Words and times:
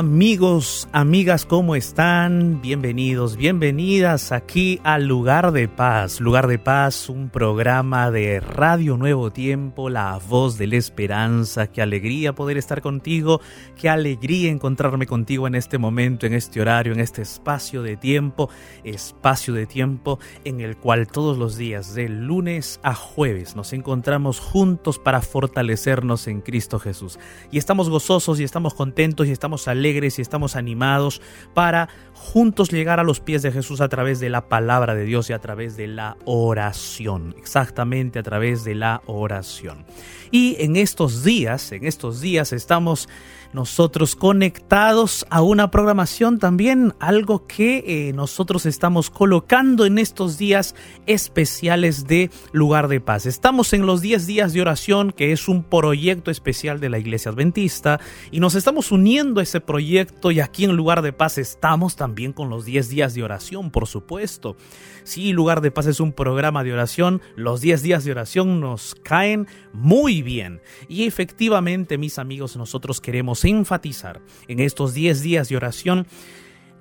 down 0.00 0.09
Amigos, 0.20 0.86
amigas, 0.92 1.46
¿cómo 1.46 1.74
están? 1.74 2.60
Bienvenidos, 2.60 3.38
bienvenidas 3.38 4.32
aquí 4.32 4.78
al 4.84 5.06
Lugar 5.06 5.50
de 5.50 5.66
Paz. 5.66 6.20
Lugar 6.20 6.46
de 6.46 6.58
Paz, 6.58 7.08
un 7.08 7.30
programa 7.30 8.10
de 8.10 8.38
Radio 8.38 8.98
Nuevo 8.98 9.32
Tiempo, 9.32 9.88
la 9.88 10.20
voz 10.28 10.58
de 10.58 10.66
la 10.66 10.76
esperanza. 10.76 11.68
Qué 11.68 11.80
alegría 11.80 12.34
poder 12.34 12.58
estar 12.58 12.82
contigo, 12.82 13.40
qué 13.80 13.88
alegría 13.88 14.50
encontrarme 14.50 15.06
contigo 15.06 15.46
en 15.46 15.54
este 15.54 15.78
momento, 15.78 16.26
en 16.26 16.34
este 16.34 16.60
horario, 16.60 16.92
en 16.92 17.00
este 17.00 17.22
espacio 17.22 17.82
de 17.82 17.96
tiempo, 17.96 18.50
espacio 18.84 19.54
de 19.54 19.64
tiempo 19.64 20.18
en 20.44 20.60
el 20.60 20.76
cual 20.76 21.08
todos 21.08 21.38
los 21.38 21.56
días, 21.56 21.94
de 21.94 22.10
lunes 22.10 22.78
a 22.82 22.94
jueves, 22.94 23.56
nos 23.56 23.72
encontramos 23.72 24.38
juntos 24.38 24.98
para 24.98 25.22
fortalecernos 25.22 26.26
en 26.26 26.42
Cristo 26.42 26.78
Jesús. 26.78 27.18
Y 27.50 27.56
estamos 27.56 27.88
gozosos 27.88 28.38
y 28.38 28.44
estamos 28.44 28.74
contentos 28.74 29.26
y 29.26 29.30
estamos 29.30 29.66
alegres 29.66 30.09
y 30.18 30.22
estamos 30.22 30.56
animados 30.56 31.20
para 31.54 31.88
juntos 32.14 32.70
llegar 32.70 33.00
a 33.00 33.04
los 33.04 33.20
pies 33.20 33.42
de 33.42 33.52
Jesús 33.52 33.80
a 33.80 33.88
través 33.88 34.20
de 34.20 34.30
la 34.30 34.48
palabra 34.48 34.94
de 34.94 35.04
Dios 35.04 35.30
y 35.30 35.32
a 35.32 35.38
través 35.38 35.76
de 35.76 35.86
la 35.86 36.16
oración, 36.24 37.34
exactamente 37.38 38.18
a 38.18 38.22
través 38.22 38.64
de 38.64 38.74
la 38.74 39.02
oración. 39.06 39.84
Y 40.30 40.56
en 40.60 40.76
estos 40.76 41.24
días, 41.24 41.72
en 41.72 41.86
estos 41.86 42.20
días 42.20 42.52
estamos 42.52 43.08
nosotros 43.52 44.14
conectados 44.14 45.26
a 45.28 45.42
una 45.42 45.72
programación 45.72 46.38
también, 46.38 46.94
algo 47.00 47.48
que 47.48 47.84
eh, 47.86 48.12
nosotros 48.12 48.64
estamos 48.64 49.10
colocando 49.10 49.86
en 49.86 49.98
estos 49.98 50.38
días 50.38 50.76
especiales 51.06 52.06
de 52.06 52.30
lugar 52.52 52.86
de 52.86 53.00
paz. 53.00 53.26
Estamos 53.26 53.72
en 53.72 53.86
los 53.86 54.02
10 54.02 54.26
días 54.28 54.52
de 54.52 54.62
oración, 54.62 55.10
que 55.10 55.32
es 55.32 55.48
un 55.48 55.64
proyecto 55.64 56.30
especial 56.30 56.78
de 56.78 56.90
la 56.90 56.98
Iglesia 56.98 57.32
Adventista, 57.32 58.00
y 58.30 58.38
nos 58.38 58.54
estamos 58.54 58.92
uniendo 58.92 59.40
a 59.40 59.42
ese 59.42 59.60
proyecto 59.60 60.30
y 60.30 60.38
aquí 60.38 60.64
en 60.64 60.76
lugar 60.76 61.02
de 61.02 61.12
paz 61.12 61.38
estamos 61.38 61.96
también 61.96 62.32
con 62.32 62.50
los 62.50 62.64
10 62.64 62.88
días 62.88 63.14
de 63.14 63.24
oración, 63.24 63.70
por 63.70 63.88
supuesto. 63.88 64.56
Sí, 65.04 65.32
lugar 65.32 65.60
de 65.60 65.70
paz 65.70 65.86
es 65.86 66.00
un 66.00 66.12
programa 66.12 66.64
de 66.64 66.72
oración, 66.72 67.20
los 67.36 67.60
10 67.60 67.82
días 67.82 68.04
de 68.04 68.12
oración 68.12 68.60
nos 68.60 68.94
caen 68.94 69.46
muy 69.72 70.22
bien. 70.22 70.60
Y 70.88 71.06
efectivamente, 71.06 71.98
mis 71.98 72.18
amigos, 72.18 72.56
nosotros 72.56 73.00
queremos 73.00 73.44
enfatizar 73.44 74.20
en 74.48 74.60
estos 74.60 74.94
10 74.94 75.22
días 75.22 75.48
de 75.48 75.56
oración 75.56 76.06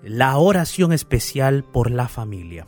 la 0.03 0.37
oración 0.37 0.93
especial 0.93 1.63
por 1.63 1.91
la 1.91 2.07
familia. 2.07 2.67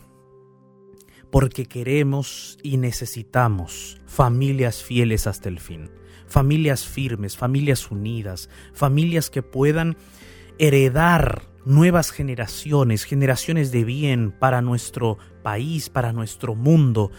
Porque 1.32 1.66
queremos 1.66 2.58
y 2.62 2.78
necesitamos 2.78 4.02
familias 4.06 4.84
fieles 4.84 5.28
hasta 5.28 5.48
el 5.48 5.60
fin, 5.60 5.90
familias 6.28 6.86
firmes, 6.86 7.38
familias 7.38 7.90
unidas, 7.90 8.50
familias 8.74 9.30
que 9.30 9.42
puedan 9.42 9.96
heredar 10.58 11.51
nuevas 11.66 12.12
generaciones, 12.12 13.04
generaciones 13.04 13.72
de 13.72 13.84
bien 13.84 14.32
para 14.32 14.62
nuestro 14.62 15.18
país, 15.44 15.90
para 15.90 16.14
nuestro 16.14 16.56
mundo 16.56 17.12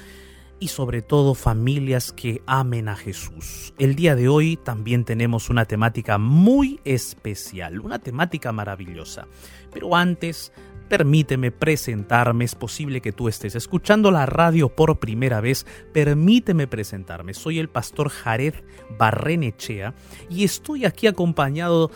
y 0.62 0.68
sobre 0.68 1.02
todo 1.02 1.34
familias 1.34 2.12
que 2.12 2.40
amen 2.46 2.88
a 2.88 2.94
Jesús. 2.94 3.74
El 3.78 3.96
día 3.96 4.14
de 4.14 4.28
hoy 4.28 4.56
también 4.56 5.04
tenemos 5.04 5.50
una 5.50 5.64
temática 5.64 6.18
muy 6.18 6.80
especial, 6.84 7.80
una 7.80 7.98
temática 7.98 8.52
maravillosa. 8.52 9.26
Pero 9.72 9.96
antes, 9.96 10.52
permíteme 10.88 11.50
presentarme. 11.50 12.44
Es 12.44 12.54
posible 12.54 13.00
que 13.00 13.10
tú 13.10 13.26
estés 13.26 13.56
escuchando 13.56 14.12
la 14.12 14.24
radio 14.24 14.68
por 14.68 15.00
primera 15.00 15.40
vez. 15.40 15.66
Permíteme 15.92 16.68
presentarme. 16.68 17.34
Soy 17.34 17.58
el 17.58 17.68
pastor 17.68 18.08
Jared 18.08 18.54
Barrenechea 18.98 19.94
y 20.30 20.44
estoy 20.44 20.84
aquí 20.84 21.08
acompañado 21.08 21.90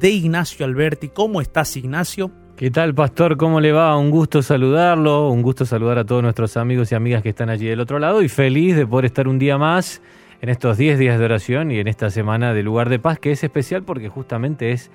Ignacio 0.00 0.64
Alberti. 0.64 1.08
¿Cómo 1.08 1.40
estás, 1.40 1.76
Ignacio? 1.76 2.30
¿Qué 2.56 2.70
tal, 2.70 2.94
pastor? 2.94 3.36
¿Cómo 3.36 3.60
le 3.60 3.72
va? 3.72 3.96
Un 3.96 4.10
gusto 4.10 4.42
saludarlo, 4.42 5.28
un 5.30 5.42
gusto 5.42 5.64
saludar 5.64 5.98
a 5.98 6.04
todos 6.04 6.22
nuestros 6.22 6.56
amigos 6.56 6.92
y 6.92 6.94
amigas 6.94 7.22
que 7.22 7.30
están 7.30 7.50
allí 7.50 7.66
del 7.66 7.80
otro 7.80 7.98
lado 7.98 8.22
y 8.22 8.28
feliz 8.28 8.76
de 8.76 8.86
poder 8.86 9.06
estar 9.06 9.26
un 9.26 9.38
día 9.38 9.58
más 9.58 10.02
en 10.40 10.48
estos 10.48 10.76
10 10.76 10.98
días 10.98 11.18
de 11.18 11.24
oración 11.24 11.70
y 11.70 11.78
en 11.78 11.88
esta 11.88 12.10
semana 12.10 12.52
de 12.52 12.62
lugar 12.62 12.88
de 12.88 12.98
paz, 12.98 13.18
que 13.18 13.32
es 13.32 13.42
especial 13.42 13.82
porque 13.84 14.08
justamente 14.08 14.72
es 14.72 14.90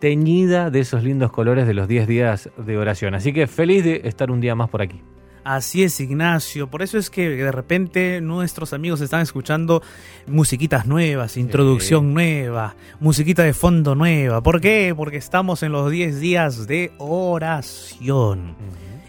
teñida 0.00 0.70
de 0.70 0.80
esos 0.80 1.02
lindos 1.02 1.32
colores 1.32 1.66
de 1.66 1.74
los 1.74 1.88
10 1.88 2.06
días 2.06 2.50
de 2.56 2.78
oración. 2.78 3.14
Así 3.14 3.32
que 3.32 3.46
feliz 3.46 3.84
de 3.84 4.02
estar 4.04 4.30
un 4.30 4.40
día 4.40 4.54
más 4.54 4.68
por 4.68 4.82
aquí. 4.82 5.02
Así 5.44 5.82
es, 5.82 6.00
Ignacio. 6.00 6.68
Por 6.68 6.82
eso 6.82 6.98
es 6.98 7.10
que 7.10 7.28
de 7.30 7.52
repente 7.52 8.20
nuestros 8.20 8.72
amigos 8.72 9.00
están 9.00 9.20
escuchando 9.20 9.82
musiquitas 10.26 10.86
nuevas, 10.86 11.36
introducción 11.36 12.12
nueva, 12.12 12.76
musiquita 13.00 13.42
de 13.42 13.54
fondo 13.54 13.94
nueva. 13.94 14.42
¿Por 14.42 14.60
qué? 14.60 14.92
Porque 14.96 15.16
estamos 15.16 15.62
en 15.62 15.72
los 15.72 15.90
10 15.90 16.20
días 16.20 16.66
de 16.66 16.92
oración. 16.98 18.56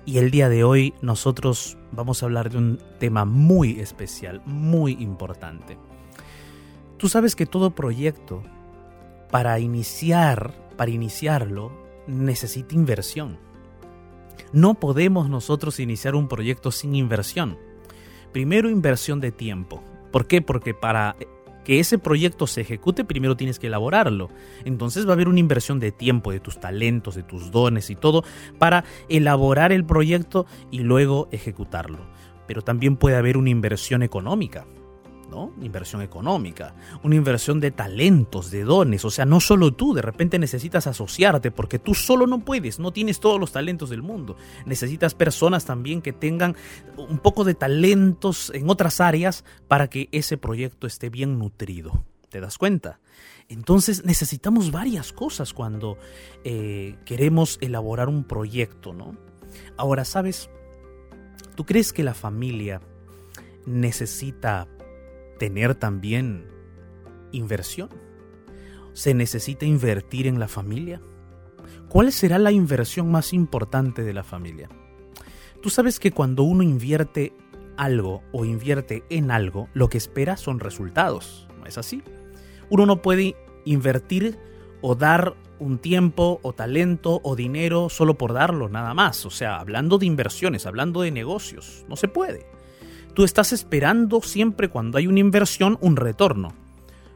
Y 0.06 0.18
el 0.18 0.32
día 0.32 0.50
de 0.50 0.64
hoy 0.64 0.94
nosotros 1.02 1.78
vamos 1.92 2.22
a 2.22 2.26
hablar 2.26 2.50
de 2.50 2.58
un 2.58 2.80
tema 3.00 3.26
muy 3.26 3.80
especial, 3.80 4.42
muy 4.46 4.94
importante. 4.94 5.78
Tú 6.98 7.10
sabes 7.10 7.36
que 7.36 7.46
todo 7.46 7.72
proyecto, 7.72 8.44
para 9.30 9.60
iniciar, 9.60 10.54
para 10.78 10.92
iniciarlo, 10.92 11.72
necesita 12.08 12.76
inversión. 12.76 13.38
No 14.54 14.76
podemos 14.76 15.30
nosotros 15.30 15.80
iniciar 15.80 16.16
un 16.16 16.28
proyecto 16.28 16.72
sin 16.72 16.96
inversión. 16.96 17.58
Primero, 18.32 18.70
inversión 18.70 19.20
de 19.20 19.32
tiempo. 19.32 19.84
¿Por 20.12 20.28
qué? 20.28 20.42
Porque 20.42 20.74
para 20.74 21.16
que 21.64 21.80
ese 21.80 22.00
proyecto 22.00 22.48
se 22.48 22.62
ejecute, 22.62 23.06
primero 23.06 23.38
tienes 23.38 23.60
que 23.60 23.68
elaborarlo. 23.68 24.30
Entonces 24.66 25.06
va 25.06 25.12
a 25.12 25.14
haber 25.14 25.28
una 25.28 25.40
inversión 25.40 25.80
de 25.80 25.92
tiempo, 25.92 26.32
de 26.32 26.40
tus 26.40 26.60
talentos, 26.60 27.16
de 27.16 27.24
tus 27.24 27.52
dones 27.52 27.90
y 27.90 27.96
todo, 27.96 28.24
para 28.58 28.86
elaborar 29.08 29.72
el 29.72 29.86
proyecto 29.86 30.46
y 30.72 30.80
luego 30.80 31.28
ejecutarlo. 31.32 32.00
Pero 32.48 32.64
también 32.64 32.98
puede 32.98 33.18
haber 33.18 33.38
una 33.38 33.52
inversión 33.52 34.02
económica. 34.02 34.66
¿No? 35.30 35.54
Inversión 35.62 36.02
económica, 36.02 36.76
una 37.04 37.16
inversión 37.16 37.60
de 37.60 37.72
talentos, 37.72 38.52
de 38.52 38.64
dones, 38.64 39.06
o 39.06 39.12
sea, 39.12 39.26
no 39.26 39.40
solo 39.40 39.74
tú, 39.74 39.94
de 39.94 40.02
repente 40.02 40.40
necesitas 40.40 40.88
asociarte 40.88 41.52
porque 41.52 41.80
tú 41.80 41.94
solo 41.94 42.28
no 42.28 42.40
puedes, 42.40 42.80
no 42.80 42.92
tienes 42.92 43.20
todos 43.20 43.40
los 43.40 43.52
talentos 43.52 43.90
del 43.90 44.02
mundo. 44.02 44.36
Necesitas 44.66 45.14
personas 45.14 45.66
también 45.66 46.02
que 46.02 46.14
tengan 46.14 46.56
un 46.98 47.20
poco 47.20 47.44
de 47.44 47.54
talentos 47.54 48.52
en 48.54 48.70
otras 48.70 49.00
áreas 49.00 49.46
para 49.68 49.90
que 49.90 50.10
ese 50.12 50.38
proyecto 50.38 50.88
esté 50.88 51.10
bien 51.10 51.40
nutrido. 51.40 52.04
¿Te 52.30 52.40
das 52.40 52.58
cuenta? 52.58 53.00
Entonces 53.48 54.06
necesitamos 54.06 54.72
varias 54.72 55.12
cosas 55.12 55.54
cuando 55.54 55.98
eh, 56.44 56.96
queremos 57.06 57.58
elaborar 57.62 58.08
un 58.08 58.24
proyecto, 58.24 58.94
¿no? 58.94 59.18
Ahora, 59.78 60.06
¿sabes? 60.06 60.50
¿Tú 61.56 61.66
crees 61.66 61.92
que 61.92 62.04
la 62.04 62.14
familia 62.14 62.82
necesita 63.66 64.68
tener 65.40 65.74
también 65.74 66.46
inversión? 67.32 67.90
¿Se 68.94 69.16
necesita 69.16 69.66
invertir 69.66 70.28
en 70.28 70.40
la 70.40 70.48
familia? 70.48 71.02
¿Cuál 71.88 72.12
será 72.12 72.38
la 72.38 72.52
inversión 72.52 73.10
más 73.10 73.34
importante 73.34 74.04
de 74.04 74.14
la 74.14 74.24
familia? 74.24 74.70
Tú 75.64 75.72
sabes 75.72 76.00
que 76.00 76.12
cuando 76.12 76.44
uno 76.44 76.62
invierte 76.62 77.34
algo 77.76 78.22
o 78.32 78.46
invierte 78.46 79.04
en 79.10 79.32
algo, 79.32 79.68
lo 79.74 79.90
que 79.90 79.98
espera 79.98 80.38
son 80.38 80.60
resultados, 80.60 81.48
¿no 81.58 81.66
es 81.66 81.80
así? 81.80 82.04
Uno 82.70 82.86
no 82.86 83.02
puede 83.02 83.36
invertir 83.66 84.38
o 84.82 84.96
dar 84.96 85.36
un 85.60 85.80
tiempo 85.80 86.40
o 86.44 86.54
talento 86.54 87.20
o 87.24 87.36
dinero 87.36 87.90
solo 87.90 88.18
por 88.18 88.34
darlo, 88.34 88.70
nada 88.70 88.94
más. 88.94 89.26
O 89.26 89.30
sea, 89.30 89.60
hablando 89.60 89.98
de 89.98 90.06
inversiones, 90.06 90.66
hablando 90.66 91.02
de 91.02 91.12
negocios, 91.12 91.86
no 91.90 91.96
se 91.96 92.08
puede. 92.08 92.46
Tú 93.20 93.26
estás 93.26 93.52
esperando 93.52 94.22
siempre 94.22 94.70
cuando 94.70 94.98
hay 94.98 95.06
una 95.06 95.20
inversión 95.20 95.78
un 95.82 95.98
retorno, 95.98 96.54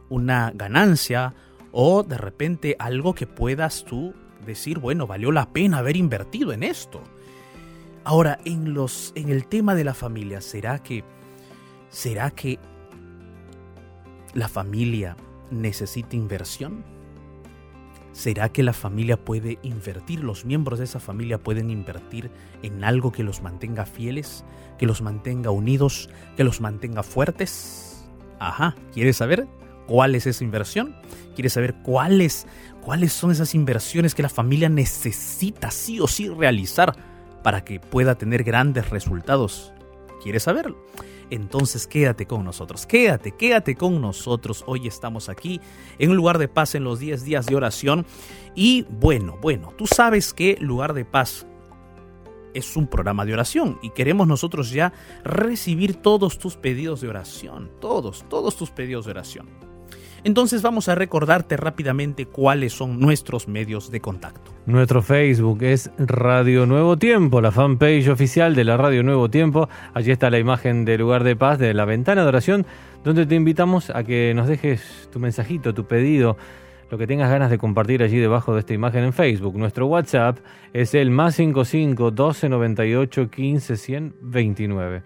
una 0.09 0.51
ganancia 0.53 1.33
o 1.71 2.03
de 2.03 2.17
repente 2.17 2.75
algo 2.77 3.15
que 3.15 3.25
puedas 3.25 3.85
tú 3.85 4.13
decir, 4.45 4.79
bueno, 4.79 5.07
valió 5.07 5.31
la 5.31 5.53
pena 5.53 5.77
haber 5.77 5.95
invertido 5.95 6.51
en 6.51 6.63
esto. 6.63 7.01
Ahora, 8.03 8.37
en 8.43 8.73
los 8.73 9.13
en 9.15 9.29
el 9.29 9.47
tema 9.47 9.75
de 9.75 9.85
la 9.85 9.93
familia, 9.93 10.41
¿será 10.41 10.79
que 10.79 11.05
será 11.87 12.31
que 12.31 12.59
la 14.33 14.49
familia 14.49 15.15
necesita 15.51 16.17
inversión? 16.17 16.83
¿Será 18.13 18.49
que 18.49 18.61
la 18.61 18.73
familia 18.73 19.17
puede 19.17 19.57
invertir, 19.63 20.23
los 20.23 20.45
miembros 20.45 20.77
de 20.77 20.85
esa 20.85 20.99
familia 20.99 21.39
pueden 21.39 21.71
invertir 21.71 22.29
en 22.61 22.83
algo 22.83 23.11
que 23.11 23.23
los 23.23 23.41
mantenga 23.41 23.87
fieles, 23.87 24.45
que 24.77 24.85
los 24.85 25.01
mantenga 25.01 25.49
unidos, 25.49 26.11
que 26.37 26.43
los 26.43 26.61
mantenga 26.61 27.01
fuertes? 27.01 28.05
Ajá, 28.37 28.75
¿quieres 28.93 29.17
saber 29.17 29.47
cuál 29.87 30.13
es 30.13 30.27
esa 30.27 30.43
inversión? 30.43 30.95
¿Quieres 31.33 31.53
saber 31.53 31.73
cuáles, 31.81 32.45
cuáles 32.81 33.13
son 33.13 33.31
esas 33.31 33.55
inversiones 33.55 34.13
que 34.13 34.21
la 34.21 34.29
familia 34.29 34.69
necesita 34.69 35.71
sí 35.71 35.99
o 35.99 36.07
sí 36.07 36.29
realizar 36.29 36.95
para 37.41 37.65
que 37.65 37.79
pueda 37.79 38.13
tener 38.15 38.43
grandes 38.43 38.91
resultados? 38.91 39.73
¿Quieres 40.21 40.43
saberlo? 40.43 40.77
Entonces 41.29 41.87
quédate 41.87 42.25
con 42.25 42.43
nosotros, 42.43 42.85
quédate, 42.85 43.31
quédate 43.31 43.75
con 43.75 44.01
nosotros. 44.01 44.63
Hoy 44.67 44.87
estamos 44.87 45.29
aquí 45.29 45.59
en 45.99 46.11
un 46.11 46.17
lugar 46.17 46.37
de 46.37 46.47
paz 46.47 46.75
en 46.75 46.83
los 46.83 46.99
10 46.99 47.23
días 47.23 47.45
de 47.45 47.55
oración. 47.55 48.05
Y 48.55 48.85
bueno, 48.89 49.37
bueno, 49.41 49.73
tú 49.77 49.87
sabes 49.87 50.33
que 50.33 50.57
lugar 50.59 50.93
de 50.93 51.05
paz 51.05 51.45
es 52.53 52.77
un 52.77 52.87
programa 52.87 53.25
de 53.25 53.33
oración 53.33 53.79
y 53.81 53.89
queremos 53.89 54.27
nosotros 54.27 54.71
ya 54.71 54.93
recibir 55.23 55.95
todos 55.95 56.37
tus 56.37 56.55
pedidos 56.55 57.01
de 57.01 57.09
oración, 57.09 57.71
todos, 57.79 58.25
todos 58.29 58.55
tus 58.55 58.69
pedidos 58.71 59.05
de 59.05 59.11
oración. 59.11 59.72
Entonces 60.25 60.61
vamos 60.61 60.87
a 60.87 60.95
recordarte 60.95 61.57
rápidamente 61.57 62.25
cuáles 62.25 62.71
son 62.71 62.97
nuestros 62.97 63.49
medios 63.49 63.91
de 63.91 63.99
contacto. 63.99 64.51
Nuestro 64.65 65.01
Facebook 65.01 65.61
es 65.63 65.91
Radio 65.97 66.65
Nuevo 66.65 66.95
Tiempo, 66.95 67.41
la 67.41 67.51
fanpage 67.51 68.07
oficial 68.07 68.55
de 68.55 68.63
la 68.63 68.77
Radio 68.77 69.03
Nuevo 69.03 69.29
Tiempo. 69.29 69.67
Allí 69.93 70.11
está 70.11 70.29
la 70.29 70.39
imagen 70.39 70.85
del 70.85 71.01
lugar 71.01 71.25
de 71.25 71.35
paz, 71.35 71.59
de 71.59 71.73
la 71.73 71.83
ventana 71.83 72.21
de 72.21 72.29
oración, 72.29 72.65
donde 73.03 73.25
te 73.25 73.35
invitamos 73.35 73.89
a 73.89 74.05
que 74.05 74.33
nos 74.33 74.47
dejes 74.47 75.09
tu 75.11 75.19
mensajito, 75.19 75.73
tu 75.73 75.87
pedido, 75.87 76.37
lo 76.89 76.97
que 76.97 77.05
tengas 77.05 77.29
ganas 77.29 77.49
de 77.49 77.57
compartir 77.57 78.01
allí 78.01 78.17
debajo 78.17 78.53
de 78.53 78.61
esta 78.61 78.73
imagen 78.73 79.03
en 79.03 79.11
Facebook. 79.11 79.57
Nuestro 79.57 79.87
WhatsApp 79.87 80.37
es 80.71 80.95
el 80.95 81.11
más 81.11 81.35
55 81.35 82.11
12 82.11 82.47
98 82.47 83.29
15 83.29 83.75
100 83.75 84.15
29. 84.21 85.03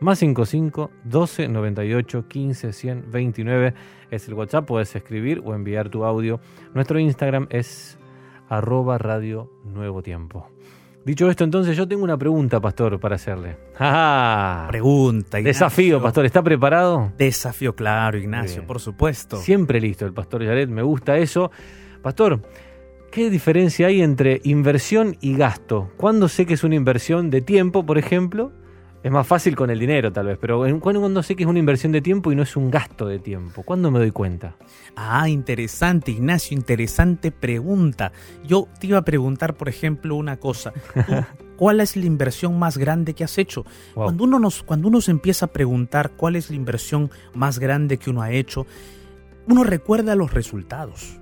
Más 0.00 0.18
55 0.18 0.90
12 1.04 1.48
98 1.48 2.28
15 2.28 2.72
100 2.72 3.04
29 3.10 3.74
es 4.14 4.28
el 4.28 4.34
WhatsApp, 4.34 4.66
puedes 4.66 4.94
escribir 4.94 5.42
o 5.44 5.54
enviar 5.54 5.88
tu 5.88 6.04
audio. 6.04 6.40
Nuestro 6.74 6.98
Instagram 6.98 7.46
es 7.50 7.98
arroba 8.48 8.98
radio 8.98 9.50
nuevo 9.64 10.02
tiempo. 10.02 10.48
Dicho 11.04 11.28
esto, 11.28 11.44
entonces 11.44 11.76
yo 11.76 11.86
tengo 11.86 12.02
una 12.02 12.16
pregunta, 12.16 12.60
pastor, 12.60 12.98
para 12.98 13.16
hacerle. 13.16 13.58
Pregunta, 14.68 15.38
Ignacio. 15.38 15.66
Desafío, 15.66 16.02
pastor, 16.02 16.24
¿está 16.24 16.42
preparado? 16.42 17.12
Desafío, 17.18 17.74
claro, 17.74 18.16
Ignacio, 18.16 18.66
por 18.66 18.80
supuesto. 18.80 19.36
Siempre 19.36 19.82
listo 19.82 20.06
el 20.06 20.14
pastor 20.14 20.42
Yaret, 20.42 20.70
me 20.70 20.80
gusta 20.80 21.18
eso. 21.18 21.50
Pastor, 22.00 22.40
¿qué 23.10 23.28
diferencia 23.28 23.88
hay 23.88 24.00
entre 24.00 24.40
inversión 24.44 25.18
y 25.20 25.36
gasto? 25.36 25.90
¿Cuándo 25.98 26.28
sé 26.28 26.46
que 26.46 26.54
es 26.54 26.64
una 26.64 26.74
inversión 26.74 27.28
de 27.28 27.42
tiempo, 27.42 27.84
por 27.84 27.98
ejemplo? 27.98 28.52
Es 29.04 29.12
más 29.12 29.26
fácil 29.26 29.54
con 29.54 29.68
el 29.68 29.78
dinero, 29.78 30.10
tal 30.10 30.28
vez, 30.28 30.38
pero 30.40 30.64
¿cuándo 30.80 31.22
sé 31.22 31.36
que 31.36 31.42
es 31.42 31.48
una 31.48 31.58
inversión 31.58 31.92
de 31.92 32.00
tiempo 32.00 32.32
y 32.32 32.36
no 32.36 32.42
es 32.42 32.56
un 32.56 32.70
gasto 32.70 33.06
de 33.06 33.18
tiempo? 33.18 33.62
¿Cuándo 33.62 33.90
me 33.90 33.98
doy 33.98 34.12
cuenta? 34.12 34.56
Ah, 34.96 35.28
interesante, 35.28 36.10
Ignacio, 36.10 36.56
interesante 36.56 37.30
pregunta. 37.30 38.12
Yo 38.46 38.66
te 38.80 38.86
iba 38.86 38.96
a 38.96 39.04
preguntar, 39.04 39.56
por 39.56 39.68
ejemplo, 39.68 40.16
una 40.16 40.38
cosa. 40.38 40.72
¿Cuál 41.58 41.80
es 41.80 41.96
la 41.96 42.06
inversión 42.06 42.58
más 42.58 42.78
grande 42.78 43.12
que 43.12 43.24
has 43.24 43.36
hecho? 43.36 43.66
Cuando, 43.92 44.24
uno 44.24 44.38
nos, 44.38 44.62
cuando 44.62 44.88
uno 44.88 45.02
se 45.02 45.10
empieza 45.10 45.44
a 45.44 45.52
preguntar 45.52 46.12
cuál 46.12 46.34
es 46.34 46.48
la 46.48 46.56
inversión 46.56 47.10
más 47.34 47.58
grande 47.58 47.98
que 47.98 48.08
uno 48.08 48.22
ha 48.22 48.32
hecho, 48.32 48.66
uno 49.46 49.64
recuerda 49.64 50.16
los 50.16 50.32
resultados. 50.32 51.20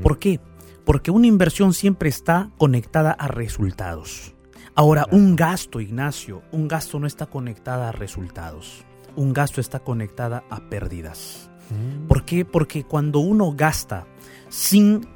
¿Por 0.00 0.18
qué? 0.18 0.40
Porque 0.86 1.10
una 1.10 1.26
inversión 1.26 1.74
siempre 1.74 2.08
está 2.08 2.48
conectada 2.56 3.10
a 3.12 3.28
resultados. 3.28 4.34
Ahora, 4.74 5.06
un 5.10 5.36
gasto, 5.36 5.80
Ignacio, 5.80 6.42
un 6.52 6.68
gasto 6.68 6.98
no 6.98 7.06
está 7.06 7.26
conectada 7.26 7.88
a 7.88 7.92
resultados. 7.92 8.84
Un 9.16 9.32
gasto 9.32 9.60
está 9.60 9.80
conectada 9.80 10.44
a 10.48 10.60
pérdidas. 10.68 11.50
Mm. 11.70 12.06
¿Por 12.06 12.24
qué? 12.24 12.44
Porque 12.44 12.84
cuando 12.84 13.18
uno 13.18 13.52
gasta 13.52 14.06
sin 14.48 15.06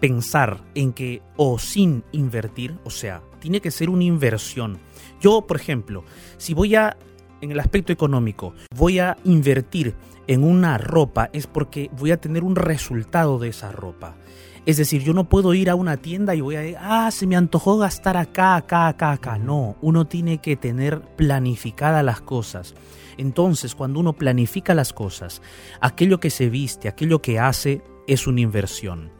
pensar 0.00 0.62
en 0.74 0.92
que 0.92 1.22
o 1.36 1.58
sin 1.58 2.04
invertir, 2.12 2.78
o 2.84 2.90
sea, 2.90 3.22
tiene 3.40 3.60
que 3.60 3.70
ser 3.70 3.90
una 3.90 4.04
inversión. 4.04 4.78
Yo, 5.20 5.46
por 5.46 5.58
ejemplo, 5.58 6.04
si 6.36 6.54
voy 6.54 6.74
a, 6.74 6.96
en 7.40 7.50
el 7.50 7.60
aspecto 7.60 7.92
económico, 7.92 8.54
voy 8.74 8.98
a 8.98 9.16
invertir 9.24 9.94
en 10.26 10.44
una 10.44 10.78
ropa, 10.78 11.28
es 11.32 11.46
porque 11.46 11.90
voy 11.98 12.10
a 12.10 12.20
tener 12.20 12.44
un 12.44 12.56
resultado 12.56 13.38
de 13.38 13.48
esa 13.48 13.72
ropa. 13.72 14.16
Es 14.66 14.78
decir, 14.78 15.02
yo 15.02 15.12
no 15.12 15.28
puedo 15.28 15.52
ir 15.52 15.68
a 15.68 15.74
una 15.74 15.98
tienda 15.98 16.34
y 16.34 16.40
voy 16.40 16.56
a 16.56 16.60
decir, 16.60 16.76
ah, 16.80 17.10
se 17.10 17.26
me 17.26 17.36
antojó 17.36 17.76
gastar 17.76 18.16
acá, 18.16 18.56
acá, 18.56 18.88
acá, 18.88 19.12
acá. 19.12 19.38
No, 19.38 19.76
uno 19.82 20.06
tiene 20.06 20.38
que 20.38 20.56
tener 20.56 21.00
planificadas 21.00 22.02
las 22.02 22.22
cosas. 22.22 22.74
Entonces, 23.18 23.74
cuando 23.74 24.00
uno 24.00 24.14
planifica 24.14 24.74
las 24.74 24.92
cosas, 24.92 25.42
aquello 25.80 26.18
que 26.18 26.30
se 26.30 26.48
viste, 26.48 26.88
aquello 26.88 27.20
que 27.20 27.38
hace, 27.38 27.82
es 28.06 28.26
una 28.26 28.40
inversión. 28.40 29.10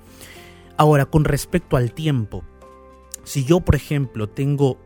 Ahora, 0.78 1.06
con 1.06 1.24
respecto 1.24 1.76
al 1.76 1.92
tiempo, 1.92 2.42
si 3.24 3.44
yo, 3.44 3.60
por 3.60 3.74
ejemplo, 3.74 4.28
tengo 4.28 4.78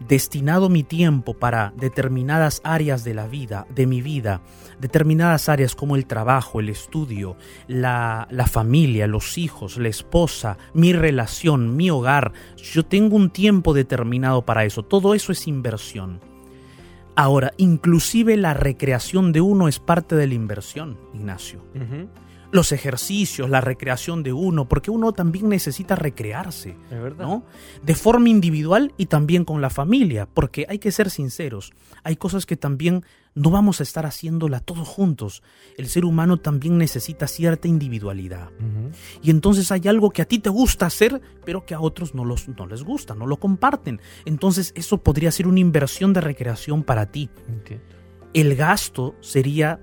destinado 0.00 0.68
mi 0.68 0.82
tiempo 0.82 1.34
para 1.34 1.72
determinadas 1.76 2.60
áreas 2.64 3.04
de 3.04 3.14
la 3.14 3.26
vida, 3.26 3.66
de 3.74 3.86
mi 3.86 4.02
vida, 4.02 4.40
determinadas 4.80 5.48
áreas 5.48 5.74
como 5.74 5.96
el 5.96 6.06
trabajo, 6.06 6.60
el 6.60 6.68
estudio, 6.68 7.36
la, 7.66 8.28
la, 8.30 8.46
familia, 8.46 9.06
los 9.06 9.38
hijos, 9.38 9.76
la 9.76 9.88
esposa, 9.88 10.58
mi 10.74 10.92
relación, 10.92 11.76
mi 11.76 11.90
hogar, 11.90 12.32
yo 12.56 12.84
tengo 12.84 13.16
un 13.16 13.30
tiempo 13.30 13.74
determinado 13.74 14.42
para 14.42 14.64
eso, 14.64 14.84
todo 14.84 15.14
eso 15.14 15.32
es 15.32 15.46
inversión. 15.46 16.20
Ahora, 17.16 17.52
inclusive 17.56 18.36
la 18.36 18.54
recreación 18.54 19.32
de 19.32 19.40
uno 19.40 19.66
es 19.66 19.80
parte 19.80 20.14
de 20.14 20.28
la 20.28 20.34
inversión, 20.34 20.96
Ignacio 21.12 21.62
los 22.50 22.72
ejercicios, 22.72 23.50
la 23.50 23.60
recreación 23.60 24.22
de 24.22 24.32
uno, 24.32 24.68
porque 24.68 24.90
uno 24.90 25.12
también 25.12 25.48
necesita 25.48 25.94
recrearse, 25.96 26.76
¿no? 27.18 27.44
De 27.82 27.94
forma 27.94 28.28
individual 28.28 28.94
y 28.96 29.06
también 29.06 29.44
con 29.44 29.60
la 29.60 29.70
familia, 29.70 30.26
porque 30.32 30.66
hay 30.68 30.78
que 30.78 30.92
ser 30.92 31.10
sinceros, 31.10 31.72
hay 32.02 32.16
cosas 32.16 32.46
que 32.46 32.56
también 32.56 33.04
no 33.34 33.50
vamos 33.50 33.80
a 33.80 33.82
estar 33.82 34.06
haciéndola 34.06 34.60
todos 34.60 34.88
juntos. 34.88 35.42
El 35.76 35.88
ser 35.88 36.04
humano 36.04 36.38
también 36.38 36.78
necesita 36.78 37.28
cierta 37.28 37.68
individualidad. 37.68 38.50
Y 39.22 39.30
entonces 39.30 39.70
hay 39.70 39.86
algo 39.86 40.10
que 40.10 40.22
a 40.22 40.24
ti 40.24 40.38
te 40.38 40.50
gusta 40.50 40.86
hacer, 40.86 41.20
pero 41.44 41.64
que 41.64 41.74
a 41.74 41.80
otros 41.80 42.14
no, 42.14 42.24
los, 42.24 42.48
no 42.48 42.66
les 42.66 42.82
gusta, 42.82 43.14
no 43.14 43.26
lo 43.26 43.38
comparten. 43.38 44.00
Entonces 44.24 44.72
eso 44.74 44.98
podría 45.02 45.30
ser 45.30 45.46
una 45.46 45.60
inversión 45.60 46.12
de 46.12 46.20
recreación 46.20 46.82
para 46.82 47.06
ti. 47.06 47.30
El 48.34 48.56
gasto 48.56 49.14
sería 49.20 49.80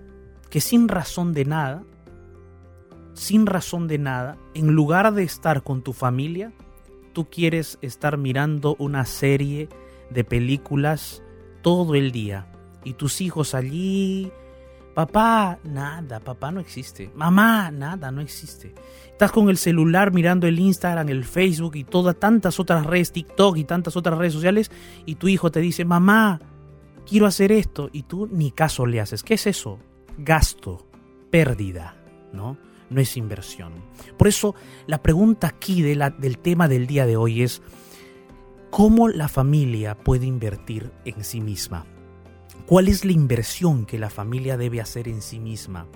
que 0.50 0.60
sin 0.62 0.88
razón 0.88 1.34
de 1.34 1.45
nada, 1.45 1.84
sin 3.15 3.45
razón 3.45 3.88
de 3.88 3.98
nada, 3.98 4.38
en 4.53 4.67
lugar 4.74 5.13
de 5.13 5.24
estar 5.24 5.63
con 5.63 5.81
tu 5.81 5.93
familia, 5.93 6.51
tú 7.13 7.29
quieres 7.29 7.79
estar 7.81 8.17
mirando 8.17 8.75
una 8.77 9.05
serie 9.05 9.69
de 10.10 10.24
películas 10.24 11.24
todo 11.62 11.95
el 11.95 12.12
día 12.12 12.48
y 12.84 12.93
tus 12.93 13.22
hijos 13.22 13.55
allí, 13.55 14.31
papá, 14.93 15.60
nada, 15.63 16.19
papá 16.19 16.51
no 16.51 16.60
existe, 16.60 17.10
mamá, 17.15 17.72
nada, 17.72 18.12
no 18.12 18.19
existe. 18.19 18.75
Estás 19.07 19.31
con 19.31 19.50
el 19.50 19.57
celular 19.57 20.12
mirando 20.12 20.45
el 20.45 20.60
Instagram, 20.60 21.07
el 21.07 21.24
Facebook 21.24 21.77
y 21.77 21.86
todas 21.86 22.17
tantas 22.17 22.60
otras 22.60 22.86
redes, 22.86 23.13
TikTok 23.13 23.55
y 23.57 23.63
tantas 23.63 23.95
otras 23.95 24.17
redes 24.19 24.34
sociales 24.34 24.69
y 25.05 25.15
tu 25.15 25.29
hijo 25.29 25.51
te 25.51 25.62
dice, 25.62 25.86
mamá, 25.86 26.41
quiero 27.07 27.27
hacer 27.27 27.53
esto 27.53 27.89
y 27.93 28.03
tú 28.03 28.27
ni 28.29 28.51
caso 28.51 28.86
le 28.86 29.00
haces. 29.00 29.24
¿Qué 29.24 29.36
es 29.36 29.48
eso? 29.48 29.79
Gasto, 30.17 30.86
pérdida, 31.31 31.95
¿no? 32.34 32.57
No 32.89 33.01
es 33.01 33.17
inversión. 33.17 33.73
Por 34.17 34.27
eso 34.27 34.55
la 34.87 35.01
pregunta 35.01 35.47
aquí 35.47 35.81
del 35.81 36.37
tema 36.39 36.67
del 36.67 36.87
día 36.87 37.05
de 37.05 37.17
hoy 37.17 37.43
es, 37.43 37.61
¿cómo 38.69 39.07
la 39.07 39.27
familia 39.27 39.97
puede 39.97 40.25
invertir 40.25 40.91
en 41.05 41.23
sí 41.23 41.41
misma? 41.41 41.85
¿Cuál 42.65 42.87
es 42.87 43.05
la 43.05 43.11
inversión 43.11 43.85
que 43.85 43.99
la 43.99 44.09
familia 44.09 44.57
debe 44.57 44.81
hacer 44.81 45.07
en 45.07 45.21
sí 45.21 45.39
misma? 45.39 45.87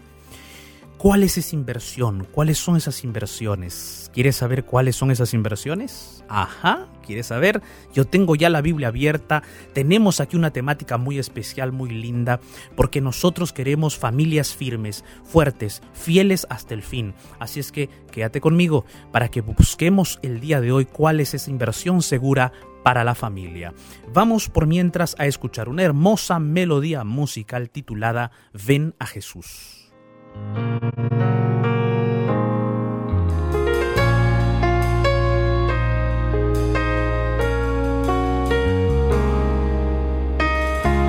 ¿Cuál 0.99 1.23
es 1.23 1.37
esa 1.37 1.55
inversión? 1.55 2.27
¿Cuáles 2.29 2.57
son 2.57 2.75
esas 2.75 3.05
inversiones? 3.05 4.11
¿Quieres 4.13 4.35
saber 4.35 4.65
cuáles 4.65 4.97
son 4.97 5.11
esas 5.11 5.33
inversiones? 5.33 6.25
Ajá, 6.27 6.89
¿quieres 7.07 7.27
saber? 7.27 7.61
Yo 7.93 8.03
tengo 8.03 8.35
ya 8.35 8.49
la 8.49 8.61
Biblia 8.61 8.89
abierta. 8.89 9.41
Tenemos 9.71 10.19
aquí 10.19 10.35
una 10.35 10.51
temática 10.51 10.97
muy 10.97 11.17
especial, 11.17 11.71
muy 11.71 11.89
linda, 11.89 12.41
porque 12.75 12.99
nosotros 12.99 13.53
queremos 13.53 13.97
familias 13.97 14.53
firmes, 14.53 15.05
fuertes, 15.23 15.81
fieles 15.93 16.45
hasta 16.49 16.73
el 16.73 16.83
fin. 16.83 17.13
Así 17.39 17.61
es 17.61 17.71
que 17.71 17.87
quédate 18.11 18.41
conmigo 18.41 18.83
para 19.13 19.29
que 19.29 19.39
busquemos 19.39 20.19
el 20.21 20.41
día 20.41 20.59
de 20.59 20.73
hoy 20.73 20.83
cuál 20.83 21.21
es 21.21 21.33
esa 21.33 21.49
inversión 21.49 22.01
segura 22.01 22.51
para 22.83 23.05
la 23.05 23.15
familia. 23.15 23.73
Vamos 24.13 24.49
por 24.49 24.67
mientras 24.67 25.15
a 25.17 25.27
escuchar 25.27 25.69
una 25.69 25.83
hermosa 25.83 26.39
melodía 26.39 27.05
musical 27.05 27.69
titulada 27.69 28.31
Ven 28.51 28.95
a 28.99 29.05
Jesús. 29.05 29.88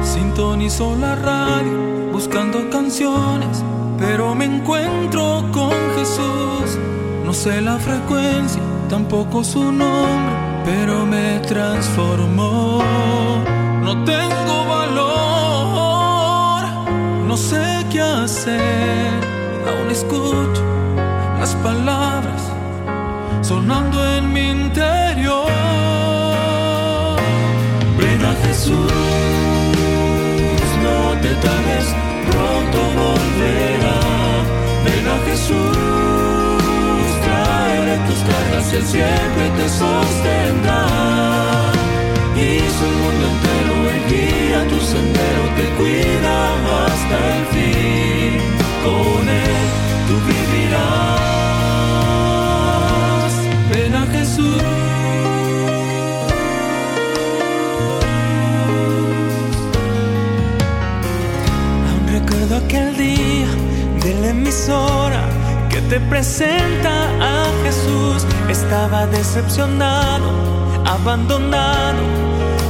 Sintonizo 0.02 0.96
la 0.96 1.14
radio 1.16 2.10
buscando 2.12 2.68
canciones, 2.70 3.62
pero 3.98 4.34
me 4.34 4.44
encuentro 4.44 5.44
con 5.52 5.72
Jesús. 5.96 6.78
No 7.24 7.32
sé 7.32 7.60
la 7.60 7.78
frecuencia, 7.78 8.62
tampoco 8.88 9.44
su 9.44 9.72
nombre, 9.72 10.34
pero 10.64 11.06
me 11.06 11.40
transformó. 11.40 12.82
No 13.82 14.04
tengo 14.04 14.64
valor 14.68 15.09
sé 17.40 17.86
qué 17.90 18.00
hacer, 18.00 19.10
aún 19.66 19.90
escucho 19.90 20.62
las 21.38 21.54
palabras 21.56 22.42
sonando 23.40 23.96
en 24.16 24.32
mi 24.32 24.50
interior. 24.50 25.46
Ven 27.98 28.22
a 28.32 28.34
Jesús, 28.44 28.92
no 30.84 30.98
te 31.22 31.32
tardes, 31.46 31.86
pronto 32.30 32.78
volverá. 33.00 34.00
Ven 34.86 35.06
a 35.14 35.18
Jesús, 35.28 37.06
traeré 37.24 37.96
tus 38.06 38.20
cargas, 38.30 38.72
Él 38.78 38.84
siempre 38.94 39.44
te 39.58 39.66
sostendrá. 39.82 40.82
Hizo 42.36 42.82
el 42.90 42.96
mundo 43.02 43.24
entero, 43.32 43.74
el 43.94 44.02
guía 44.10 44.39
tu 44.70 44.78
sendero, 44.80 45.42
te 45.56 45.66
cuida 45.78 46.34
hasta 46.84 47.16
el 47.36 47.44
fin. 47.54 48.32
Con 48.84 49.22
Él 49.28 49.66
tú 50.06 50.14
vivirás. 50.30 51.20
Ven 53.72 53.94
a 53.94 54.04
Jesús. 54.16 54.62
Aún 61.88 62.04
recuerdo 62.16 62.54
aquel 62.64 62.88
día 62.96 63.50
de 64.04 64.10
la 64.20 64.28
emisora 64.28 65.22
que 65.68 65.80
te 65.82 65.98
presenta 66.00 66.94
a 67.20 67.44
Jesús. 67.64 68.26
Estaba 68.48 69.06
decepcionado, 69.06 70.28
abandonado 70.86 72.02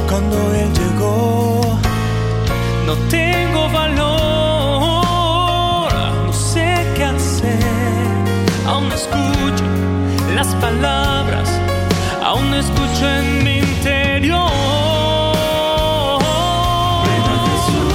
cuando 0.09 0.37
Él 0.55 0.69
llegó. 0.73 1.50
No 2.91 2.97
tengo 3.07 3.69
valor, 3.69 3.93
no 6.25 6.33
sé 6.33 6.85
qué 6.93 7.05
hacer. 7.05 7.57
Aún 8.67 8.91
escucho 8.91 9.63
las 10.35 10.47
palabras, 10.55 11.49
aún 12.21 12.53
escucho 12.53 13.07
en 13.07 13.43
mi 13.45 13.59
interior. 13.59 14.51
Ven 17.07 17.23
a 17.33 17.37
Jesús, 17.47 17.93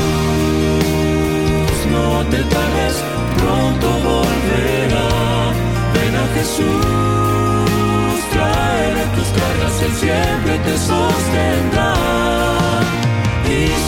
no 1.92 2.06
te 2.30 2.40
tardes, 2.54 2.96
pronto 3.36 3.86
volverá. 4.10 5.08
Ven 5.92 6.14
a 6.24 6.26
Jesús, 6.36 8.16
traeré 8.32 9.04
tus 9.14 9.28
cargas, 9.40 9.74
Él 9.82 9.92
siempre 9.92 10.54
te 10.64 10.74
sostendrá. 10.78 12.25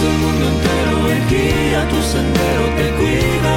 El 0.01 0.17
mundo 0.19 0.45
entero, 0.47 1.11
Él 1.11 1.23
guía 1.29 1.81
tu 1.89 2.01
sendero, 2.01 2.65
te 2.77 2.87
cuida 2.99 3.55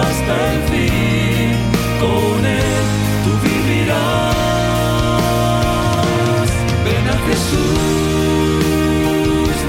hasta 0.00 0.34
el 0.52 0.60
fin. 0.70 1.54
Con 2.00 2.38
Él 2.44 2.84
tú 3.24 3.30
vivirás. 3.46 4.34
Ven 6.84 7.06
a 7.14 7.16
Jesús, 7.28 8.74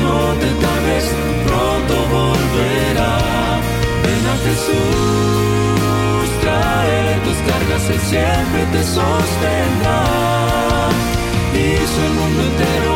no 0.02 0.18
te 0.42 0.50
tardes, 0.66 1.06
pronto 1.46 1.94
volverá. 2.18 3.16
Ven 4.04 4.26
a 4.34 4.36
Jesús, 4.46 6.26
trae 6.42 7.22
tus 7.24 7.38
cargas, 7.50 7.84
Él 7.94 8.02
siempre 8.10 8.62
te 8.74 8.82
sostendrá. 8.84 10.02
Hizo 11.54 12.00
el 12.08 12.14
mundo 12.20 12.42
entero, 12.50 12.95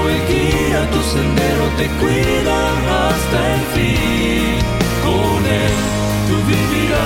te 1.77 1.88
cuida 2.01 2.57
hasta 3.09 3.39
el 3.55 3.61
fin. 3.75 4.57
Con 5.03 5.41
Él 5.45 5.75
tú 6.27 6.35
vivirás. 6.47 6.99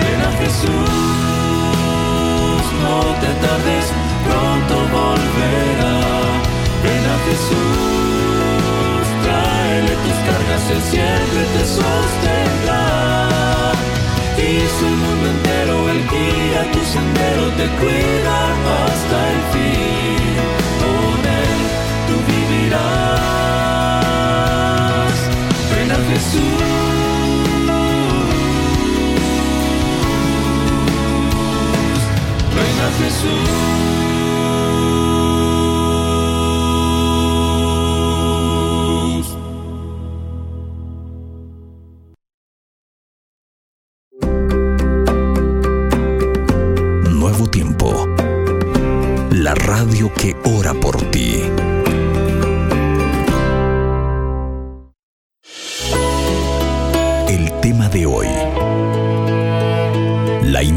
Ven 0.00 0.20
a 0.28 0.30
Jesús, 0.40 0.70
no 2.84 2.98
te 3.22 3.30
tardes, 3.44 3.86
pronto 4.26 4.74
volverá. 4.98 5.96
Ven 6.84 7.04
a 7.14 7.16
Jesús, 7.26 9.04
tráele 9.24 9.94
tus 10.04 10.18
cargas, 10.28 10.64
Él 10.74 10.82
siempre 10.90 11.42
te 11.54 11.62
sostendrá. 11.78 12.84
Hizo 14.38 14.82
el 14.86 14.96
mundo 14.96 15.26
entero, 15.30 15.74
Él 15.90 16.00
guía 16.10 16.62
tu 16.72 16.80
sendero, 16.84 17.44
te 17.58 17.66
cuida 17.80 18.36
hasta 18.84 19.18
el 19.32 19.40
fin. 19.52 20.55
Nuevo 47.10 47.46
tiempo. 47.48 48.06
La 49.32 49.54
radio 49.54 50.10
que 50.14 50.34
ora 50.44 50.72
por 50.72 50.96
ti. 51.10 51.55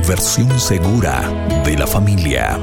La 0.09 0.15
inversión 0.15 0.59
segura 0.59 1.21
de 1.63 1.77
la 1.77 1.85
familia. 1.85 2.57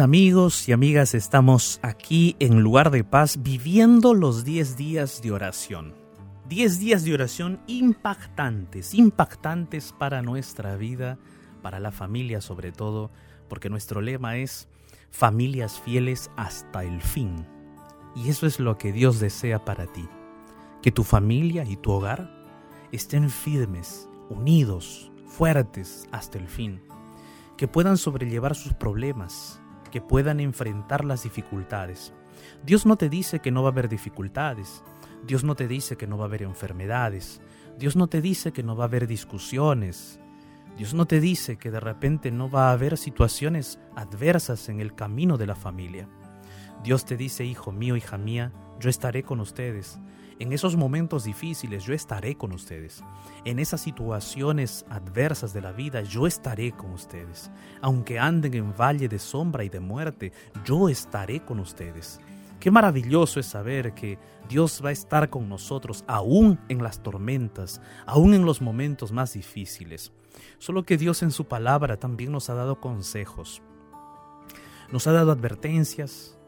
Amigos 0.00 0.68
y 0.68 0.72
amigas, 0.72 1.14
estamos 1.14 1.80
aquí 1.82 2.36
en 2.38 2.60
lugar 2.60 2.90
de 2.90 3.02
paz 3.02 3.42
viviendo 3.42 4.12
los 4.14 4.44
10 4.44 4.76
días 4.76 5.22
de 5.22 5.32
oración. 5.32 5.94
10 6.48 6.78
días 6.78 7.04
de 7.04 7.14
oración 7.14 7.60
impactantes, 7.66 8.94
impactantes 8.94 9.94
para 9.98 10.22
nuestra 10.22 10.76
vida, 10.76 11.18
para 11.62 11.80
la 11.80 11.92
familia 11.92 12.40
sobre 12.40 12.72
todo, 12.72 13.10
porque 13.48 13.70
nuestro 13.70 14.00
lema 14.00 14.36
es 14.36 14.68
familias 15.10 15.80
fieles 15.80 16.30
hasta 16.36 16.84
el 16.84 17.00
fin. 17.00 17.46
Y 18.14 18.28
eso 18.28 18.46
es 18.46 18.60
lo 18.60 18.76
que 18.76 18.92
Dios 18.92 19.18
desea 19.18 19.64
para 19.64 19.86
ti, 19.86 20.06
que 20.82 20.92
tu 20.92 21.04
familia 21.04 21.64
y 21.64 21.76
tu 21.76 21.92
hogar 21.92 22.30
estén 22.92 23.30
firmes, 23.30 24.08
unidos, 24.28 25.10
fuertes 25.26 26.06
hasta 26.12 26.38
el 26.38 26.48
fin 26.48 26.82
que 27.56 27.68
puedan 27.68 27.96
sobrellevar 27.96 28.54
sus 28.54 28.74
problemas, 28.74 29.60
que 29.96 30.02
puedan 30.02 30.40
enfrentar 30.40 31.06
las 31.06 31.22
dificultades. 31.22 32.12
Dios 32.66 32.84
no 32.84 32.96
te 32.96 33.08
dice 33.08 33.40
que 33.40 33.50
no 33.50 33.62
va 33.62 33.70
a 33.70 33.72
haber 33.72 33.88
dificultades, 33.88 34.84
Dios 35.26 35.42
no 35.42 35.54
te 35.54 35.66
dice 35.66 35.96
que 35.96 36.06
no 36.06 36.18
va 36.18 36.24
a 36.24 36.26
haber 36.26 36.42
enfermedades, 36.42 37.40
Dios 37.78 37.96
no 37.96 38.06
te 38.06 38.20
dice 38.20 38.52
que 38.52 38.62
no 38.62 38.76
va 38.76 38.84
a 38.84 38.88
haber 38.88 39.06
discusiones. 39.06 40.20
Dios 40.76 40.92
no 40.92 41.06
te 41.06 41.18
dice 41.18 41.56
que 41.56 41.70
de 41.70 41.80
repente 41.80 42.30
no 42.30 42.50
va 42.50 42.68
a 42.68 42.72
haber 42.72 42.98
situaciones 42.98 43.80
adversas 43.94 44.68
en 44.68 44.80
el 44.80 44.94
camino 44.94 45.38
de 45.38 45.46
la 45.46 45.56
familia. 45.56 46.06
Dios 46.84 47.06
te 47.06 47.16
dice, 47.16 47.46
hijo 47.46 47.72
mío, 47.72 47.96
hija 47.96 48.18
mía, 48.18 48.52
yo 48.78 48.90
estaré 48.90 49.22
con 49.22 49.40
ustedes. 49.40 49.98
En 50.38 50.52
esos 50.52 50.76
momentos 50.76 51.24
difíciles 51.24 51.84
yo 51.84 51.94
estaré 51.94 52.36
con 52.36 52.52
ustedes. 52.52 53.02
En 53.46 53.58
esas 53.58 53.80
situaciones 53.80 54.84
adversas 54.90 55.54
de 55.54 55.62
la 55.62 55.72
vida 55.72 56.02
yo 56.02 56.26
estaré 56.26 56.72
con 56.72 56.92
ustedes. 56.92 57.50
Aunque 57.80 58.18
anden 58.18 58.52
en 58.52 58.76
valle 58.76 59.08
de 59.08 59.18
sombra 59.18 59.64
y 59.64 59.70
de 59.70 59.80
muerte, 59.80 60.32
yo 60.64 60.90
estaré 60.90 61.40
con 61.40 61.58
ustedes. 61.58 62.20
Qué 62.60 62.70
maravilloso 62.70 63.40
es 63.40 63.46
saber 63.46 63.94
que 63.94 64.18
Dios 64.48 64.82
va 64.84 64.90
a 64.90 64.92
estar 64.92 65.30
con 65.30 65.48
nosotros 65.48 66.04
aún 66.06 66.58
en 66.68 66.82
las 66.82 67.02
tormentas, 67.02 67.80
aún 68.04 68.34
en 68.34 68.44
los 68.44 68.60
momentos 68.60 69.12
más 69.12 69.32
difíciles. 69.32 70.12
Solo 70.58 70.84
que 70.84 70.98
Dios 70.98 71.22
en 71.22 71.30
su 71.30 71.46
palabra 71.46 71.96
también 71.96 72.30
nos 72.30 72.50
ha 72.50 72.54
dado 72.54 72.78
consejos. 72.80 73.62
Nos 74.92 75.06
ha 75.06 75.12
dado 75.12 75.32
advertencias, 75.32 76.38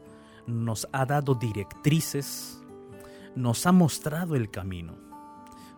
nos 0.45 0.87
ha 0.91 1.05
dado 1.05 1.35
directrices, 1.35 2.58
nos 3.35 3.65
ha 3.65 3.71
mostrado 3.71 4.35
el 4.35 4.49
camino. 4.49 4.95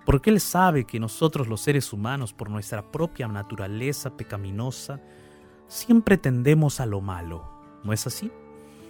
Porque 0.05 0.29
Él 0.29 0.39
sabe 0.39 0.86
que 0.86 1.00
nosotros 1.00 1.48
los 1.48 1.62
seres 1.62 1.93
humanos, 1.93 2.34
por 2.34 2.50
nuestra 2.50 2.91
propia 2.91 3.27
naturaleza 3.27 4.17
pecaminosa, 4.17 5.00
siempre 5.67 6.17
tendemos 6.17 6.79
a 6.79 6.86
lo 6.86 7.01
malo. 7.01 7.46
¿No 7.84 7.93
es 7.93 8.08
así? 8.08 8.31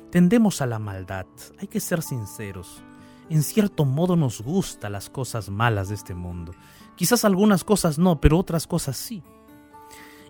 Tendemos 0.09 0.61
a 0.61 0.65
la 0.65 0.79
maldad. 0.79 1.25
Hay 1.59 1.67
que 1.67 1.79
ser 1.79 2.01
sinceros. 2.01 2.83
En 3.29 3.43
cierto 3.43 3.85
modo 3.85 4.15
nos 4.15 4.41
gustan 4.41 4.91
las 4.91 5.09
cosas 5.09 5.49
malas 5.49 5.89
de 5.89 5.95
este 5.95 6.13
mundo. 6.13 6.53
Quizás 6.95 7.23
algunas 7.23 7.63
cosas 7.63 7.97
no, 7.97 8.19
pero 8.19 8.37
otras 8.37 8.67
cosas 8.67 8.97
sí. 8.97 9.23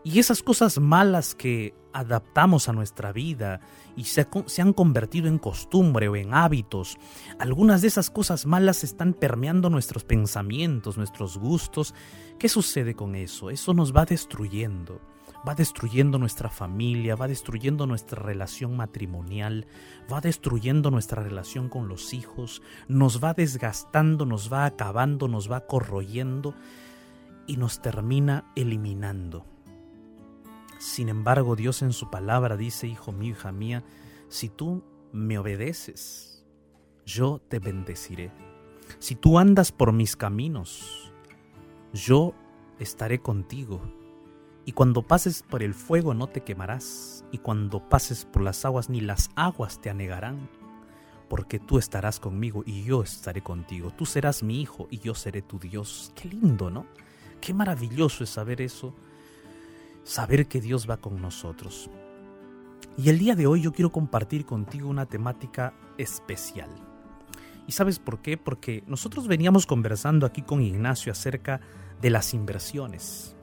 Y 0.04 0.20
esas 0.20 0.44
cosas 0.44 0.80
malas 0.80 1.36
que 1.36 1.74
adaptamos 1.94 2.70
a 2.70 2.74
nuestra 2.74 3.12
vida 3.12 3.62
y 3.96 4.06
se, 4.06 4.28
han 4.62 4.74
convertido 4.74 5.28
en 5.28 5.38
costumbre 5.38 6.08
o 6.08 6.16
en 6.16 6.34
hábitos, 6.34 6.98
algunas 7.40 7.82
de 7.82 7.88
esas 7.88 8.10
cosas 8.10 8.46
malas 8.46 8.84
están 8.84 9.14
permeando 9.14 9.70
nuestros 9.70 10.04
pensamientos, 10.04 10.98
nuestros 10.98 11.38
gustos. 11.38 11.94
¿Qué 12.40 12.50
sucede 12.50 12.96
con 12.96 13.16
eso? 13.16 13.50
Eso 13.50 13.74
nos 13.74 13.96
va 13.96 14.06
destruyendo. 14.06 15.02
Va 15.48 15.56
destruyendo 15.56 16.20
nuestra 16.20 16.50
familia, 16.50 17.16
va 17.16 17.28
destruyendo 17.28 17.88
nuestra 17.88 18.22
relación 18.22 18.78
matrimonial, 18.78 19.66
va 20.12 20.22
destruyendo 20.22 20.92
nuestra 20.92 21.24
relación 21.24 21.68
con 21.68 21.88
los 21.88 22.14
hijos, 22.14 22.62
nos 22.88 23.24
va 23.24 23.34
desgastando, 23.34 24.28
nos 24.28 24.54
va 24.54 24.66
acabando, 24.66 25.28
nos 25.28 25.52
va 25.52 25.66
corroyendo 25.66 26.54
y 27.48 27.58
nos 27.58 27.82
termina 27.82 28.52
eliminando. 28.56 29.51
Sin 30.82 31.10
embargo, 31.10 31.56
Dios 31.56 31.84
en 31.84 31.94
su 31.94 32.10
palabra 32.10 32.58
dice, 32.58 32.88
Hijo 32.88 33.12
mío, 33.12 33.34
hija 33.34 33.52
mía, 33.52 33.84
si 34.30 34.50
tú 34.50 34.84
me 35.14 35.38
obedeces, 35.38 36.44
yo 37.06 37.40
te 37.50 37.60
bendeciré. 37.60 38.32
Si 38.98 39.14
tú 39.14 39.38
andas 39.38 39.72
por 39.72 39.94
mis 39.94 40.16
caminos, 40.16 41.14
yo 41.94 42.34
estaré 42.80 43.22
contigo. 43.22 43.80
Y 44.66 44.72
cuando 44.72 45.04
pases 45.04 45.44
por 45.44 45.62
el 45.62 45.76
fuego 45.76 46.16
no 46.16 46.26
te 46.26 46.42
quemarás, 46.42 47.26
y 47.32 47.38
cuando 47.38 47.88
pases 47.88 48.26
por 48.26 48.42
las 48.42 48.66
aguas 48.66 48.90
ni 48.90 49.02
las 49.02 49.30
aguas 49.36 49.80
te 49.82 49.92
anegarán, 49.92 50.50
porque 51.30 51.60
tú 51.60 51.78
estarás 51.78 52.20
conmigo 52.20 52.64
y 52.66 52.86
yo 52.86 53.04
estaré 53.04 53.44
contigo. 53.44 53.92
Tú 53.92 54.08
serás 54.08 54.42
mi 54.42 54.60
hijo 54.60 54.88
y 54.90 54.98
yo 54.98 55.14
seré 55.14 55.44
tu 55.44 55.60
Dios. 55.60 56.12
Qué 56.16 56.28
lindo, 56.28 56.72
¿no? 56.72 56.88
Qué 57.40 57.54
maravilloso 57.54 58.24
es 58.24 58.32
saber 58.32 58.62
eso 58.62 58.96
saber 60.04 60.48
que 60.48 60.62
Dios 60.62 60.90
va 60.90 60.98
con 60.98 61.22
nosotros. 61.22 61.90
Y 62.98 63.10
el 63.10 63.20
día 63.20 63.36
de 63.36 63.48
hoy 63.48 63.62
yo 63.62 63.72
quiero 63.72 63.92
compartir 63.92 64.46
contigo 64.46 64.90
una 64.90 65.06
temática 65.06 65.74
especial. 65.98 66.70
¿Y 67.68 67.72
sabes 67.72 68.00
por 68.00 68.22
qué? 68.22 68.38
Porque 68.38 68.84
nosotros 68.88 69.28
veníamos 69.28 69.66
conversando 69.66 70.26
aquí 70.26 70.42
con 70.42 70.62
Ignacio 70.62 71.12
acerca 71.12 71.62
de 72.02 72.10
las 72.10 72.34
inversiones. 72.34 73.36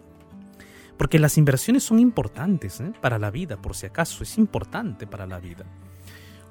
Porque 0.96 1.18
las 1.18 1.38
inversiones 1.38 1.84
son 1.84 2.00
importantes 2.00 2.80
¿eh? 2.80 2.92
para 3.00 3.18
la 3.18 3.30
vida, 3.30 3.56
por 3.62 3.76
si 3.76 3.86
acaso, 3.86 4.24
es 4.24 4.36
importante 4.36 5.06
para 5.06 5.26
la 5.26 5.38
vida. 5.38 5.64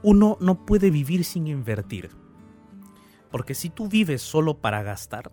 Uno 0.04 0.38
no 0.40 0.66
puede 0.66 0.90
vivir 0.90 1.26
sin 1.26 1.48
invertir. 1.48 2.10
Porque 3.30 3.54
si 3.54 3.70
tú 3.70 3.90
vives 3.90 4.22
solo 4.22 4.60
para 4.60 4.84
gastar, 4.84 5.32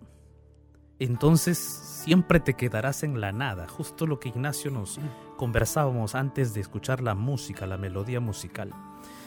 entonces 0.99 1.57
siempre 1.57 2.39
te 2.39 2.53
quedarás 2.53 3.03
en 3.03 3.19
la 3.19 3.31
nada, 3.31 3.67
justo 3.67 4.05
lo 4.07 4.19
que 4.19 4.29
Ignacio 4.29 4.71
nos 4.71 4.99
conversábamos 5.37 6.15
antes 6.15 6.53
de 6.53 6.61
escuchar 6.61 7.01
la 7.01 7.15
música, 7.15 7.65
la 7.65 7.77
melodía 7.77 8.19
musical. 8.19 8.71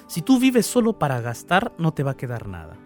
Si 0.06 0.22
tú 0.22 0.38
vives 0.38 0.66
solo 0.66 0.98
para 0.98 1.20
gastar, 1.20 1.72
no 1.78 1.92
te 1.92 2.02
va 2.02 2.12
a 2.12 2.16
quedar 2.16 2.48
nada. 2.48 2.76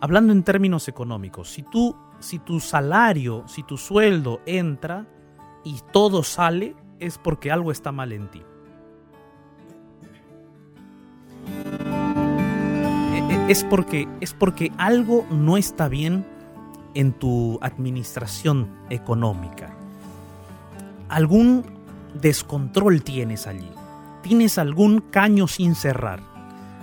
Hablando 0.00 0.32
en 0.32 0.42
términos 0.42 0.88
económicos, 0.88 1.48
si 1.50 1.62
tú 1.62 1.96
si 2.24 2.38
tu 2.38 2.58
salario, 2.60 3.44
si 3.46 3.62
tu 3.62 3.76
sueldo 3.76 4.40
entra 4.46 5.06
y 5.62 5.80
todo 5.92 6.22
sale, 6.22 6.74
es 6.98 7.18
porque 7.18 7.52
algo 7.52 7.70
está 7.70 7.92
mal 7.92 8.12
en 8.12 8.30
ti. 8.30 8.42
E, 13.12 13.18
e, 13.18 13.50
es 13.50 13.64
porque, 13.64 14.08
es 14.20 14.32
porque 14.32 14.72
algo 14.78 15.26
no 15.30 15.56
está 15.56 15.88
bien 15.88 16.26
en 16.94 17.12
tu 17.12 17.58
administración 17.62 18.70
económica. 18.90 19.74
Algún 21.08 21.64
descontrol 22.20 23.02
tienes 23.02 23.46
allí. 23.46 23.70
Tienes 24.22 24.58
algún 24.58 25.00
caño 25.00 25.46
sin 25.48 25.74
cerrar. 25.74 26.20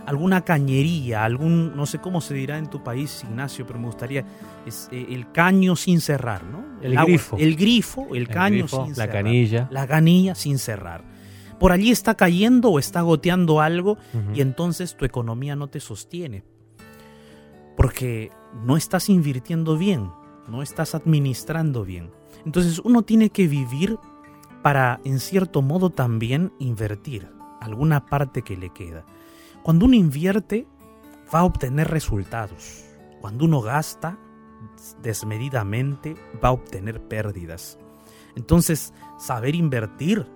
Alguna 0.06 0.42
cañería, 0.42 1.24
algún, 1.24 1.76
no 1.76 1.86
sé 1.86 2.00
cómo 2.00 2.22
se 2.22 2.34
dirá 2.34 2.58
en 2.58 2.70
tu 2.70 2.84
país, 2.84 3.24
Ignacio, 3.24 3.66
pero 3.66 3.80
me 3.80 3.86
gustaría, 3.86 4.26
es 4.66 4.90
eh, 4.92 5.08
el 5.10 5.32
caño 5.32 5.76
sin 5.76 6.02
cerrar, 6.02 6.44
¿no? 6.44 6.66
El, 6.82 6.96
grifo. 6.96 7.38
El 7.38 7.56
grifo, 7.56 8.08
el, 8.14 8.28
caño 8.28 8.68
sin 8.68 8.90
la 8.90 8.96
cerrar. 8.96 9.08
La 9.08 9.14
canilla. 9.14 9.68
La 9.72 9.88
canilla 9.88 10.36
sin 10.36 10.58
cerrar. 10.58 11.04
Por 11.60 11.72
allí 11.72 11.92
está 11.92 12.16
cayendo 12.16 12.72
o 12.72 12.80
está 12.80 13.02
goteando 13.02 13.62
algo 13.62 13.98
Uh 14.14 14.18
-huh. 14.18 14.38
y 14.38 14.42
entonces 14.42 14.98
tu 14.98 15.06
economía 15.06 15.56
no 15.56 15.68
te 15.68 15.80
sostiene. 15.80 16.44
Porque 17.82 18.32
no 18.64 18.78
estás 18.78 19.10
invirtiendo 19.10 19.76
bien, 19.76 20.12
no 20.48 20.62
estás 20.62 20.94
administrando 20.94 21.84
bien. 21.84 22.12
Entonces 22.46 22.78
uno 22.78 23.02
tiene 23.02 23.32
que 23.32 23.48
vivir 23.48 23.98
para, 24.62 25.02
en 25.04 25.20
cierto 25.20 25.64
modo, 25.64 25.90
también 25.90 26.54
invertir 26.60 27.28
alguna 27.60 28.06
parte 28.06 28.44
que 28.44 28.56
le 28.56 28.70
queda. 28.70 29.04
Cuando 29.64 29.86
uno 29.86 29.96
invierte, 29.96 30.68
va 31.34 31.40
a 31.40 31.44
obtener 31.44 31.90
resultados. 31.90 32.86
Cuando 33.20 33.46
uno 33.46 33.62
gasta 33.62 34.20
desmedidamente, 35.02 36.14
va 36.44 36.50
a 36.50 36.54
obtener 36.54 37.02
pérdidas. 37.02 37.80
Entonces, 38.36 38.94
saber 39.18 39.56
invertir 39.56 40.28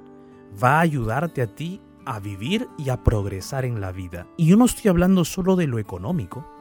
va 0.63 0.77
a 0.77 0.81
ayudarte 0.81 1.43
a 1.43 1.53
ti 1.53 1.79
a 2.07 2.19
vivir 2.19 2.67
y 2.79 2.89
a 2.89 3.03
progresar 3.03 3.65
en 3.65 3.81
la 3.81 3.91
vida. 3.91 4.27
Y 4.35 4.47
yo 4.47 4.57
no 4.57 4.65
estoy 4.65 4.89
hablando 4.89 5.25
solo 5.25 5.55
de 5.55 5.67
lo 5.67 5.77
económico, 5.77 6.54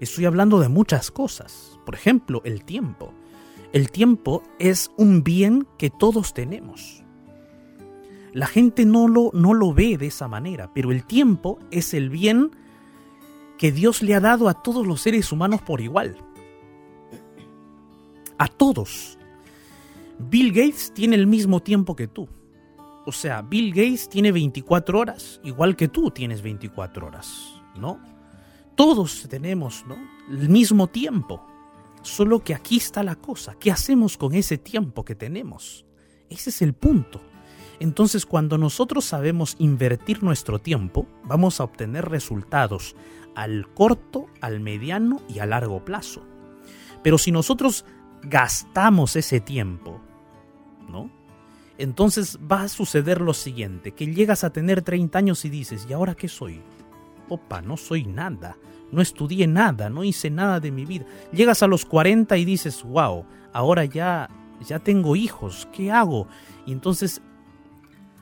Estoy 0.00 0.24
hablando 0.24 0.60
de 0.60 0.68
muchas 0.68 1.10
cosas. 1.10 1.78
Por 1.84 1.94
ejemplo, 1.94 2.42
el 2.44 2.64
tiempo. 2.64 3.12
El 3.72 3.90
tiempo 3.90 4.42
es 4.58 4.90
un 4.96 5.24
bien 5.24 5.66
que 5.78 5.90
todos 5.90 6.34
tenemos. 6.34 7.02
La 8.32 8.46
gente 8.46 8.84
no 8.84 9.08
lo, 9.08 9.30
no 9.32 9.54
lo 9.54 9.72
ve 9.72 9.96
de 9.96 10.06
esa 10.06 10.28
manera, 10.28 10.70
pero 10.74 10.90
el 10.90 11.04
tiempo 11.04 11.58
es 11.70 11.94
el 11.94 12.10
bien 12.10 12.50
que 13.58 13.70
Dios 13.72 14.02
le 14.02 14.14
ha 14.14 14.20
dado 14.20 14.48
a 14.48 14.62
todos 14.62 14.86
los 14.86 15.00
seres 15.00 15.30
humanos 15.30 15.62
por 15.62 15.80
igual. 15.80 16.16
A 18.38 18.48
todos. 18.48 19.18
Bill 20.18 20.52
Gates 20.52 20.92
tiene 20.94 21.16
el 21.16 21.26
mismo 21.26 21.60
tiempo 21.60 21.94
que 21.94 22.08
tú. 22.08 22.28
O 23.06 23.12
sea, 23.12 23.42
Bill 23.42 23.70
Gates 23.70 24.08
tiene 24.08 24.32
24 24.32 24.98
horas, 24.98 25.40
igual 25.44 25.76
que 25.76 25.88
tú 25.88 26.10
tienes 26.10 26.42
24 26.42 27.06
horas, 27.06 27.62
¿no? 27.76 28.00
Todos 28.76 29.26
tenemos 29.28 29.84
¿no? 29.86 29.96
el 30.30 30.48
mismo 30.48 30.88
tiempo. 30.88 31.44
Solo 32.02 32.40
que 32.44 32.54
aquí 32.54 32.76
está 32.76 33.02
la 33.02 33.16
cosa. 33.16 33.54
¿Qué 33.58 33.70
hacemos 33.70 34.18
con 34.18 34.34
ese 34.34 34.58
tiempo 34.58 35.04
que 35.04 35.14
tenemos? 35.14 35.86
Ese 36.28 36.50
es 36.50 36.60
el 36.62 36.74
punto. 36.74 37.20
Entonces 37.80 38.26
cuando 38.26 38.58
nosotros 38.58 39.04
sabemos 39.04 39.56
invertir 39.58 40.22
nuestro 40.22 40.58
tiempo, 40.58 41.06
vamos 41.24 41.60
a 41.60 41.64
obtener 41.64 42.08
resultados 42.08 42.94
al 43.34 43.68
corto, 43.74 44.26
al 44.40 44.60
mediano 44.60 45.22
y 45.28 45.38
a 45.38 45.46
largo 45.46 45.84
plazo. 45.84 46.22
Pero 47.02 47.18
si 47.18 47.32
nosotros 47.32 47.84
gastamos 48.22 49.16
ese 49.16 49.40
tiempo, 49.40 50.00
¿no? 50.88 51.10
Entonces 51.76 52.38
va 52.50 52.62
a 52.62 52.68
suceder 52.68 53.20
lo 53.20 53.34
siguiente, 53.34 53.92
que 53.92 54.06
llegas 54.06 54.44
a 54.44 54.50
tener 54.50 54.82
30 54.82 55.18
años 55.18 55.44
y 55.44 55.50
dices, 55.50 55.86
¿y 55.88 55.92
ahora 55.92 56.14
qué 56.14 56.28
soy? 56.28 56.62
Opa, 57.28 57.62
no 57.62 57.76
soy 57.76 58.04
nada. 58.04 58.56
no 58.92 59.02
estudié 59.02 59.48
nada, 59.48 59.90
no 59.90 60.04
hice 60.04 60.30
nada 60.30 60.60
de 60.60 60.70
mi 60.70 60.84
vida. 60.84 61.04
Llegas 61.32 61.62
a 61.62 61.66
los 61.66 61.84
40 61.84 62.36
y 62.36 62.44
dices, 62.44 62.84
wow, 62.84 63.24
ahora 63.52 63.84
ya, 63.84 64.30
ya 64.66 64.78
tengo 64.78 65.16
hijos, 65.16 65.68
¿qué 65.72 65.90
hago? 65.90 66.28
Y 66.64 66.72
entonces 66.72 67.20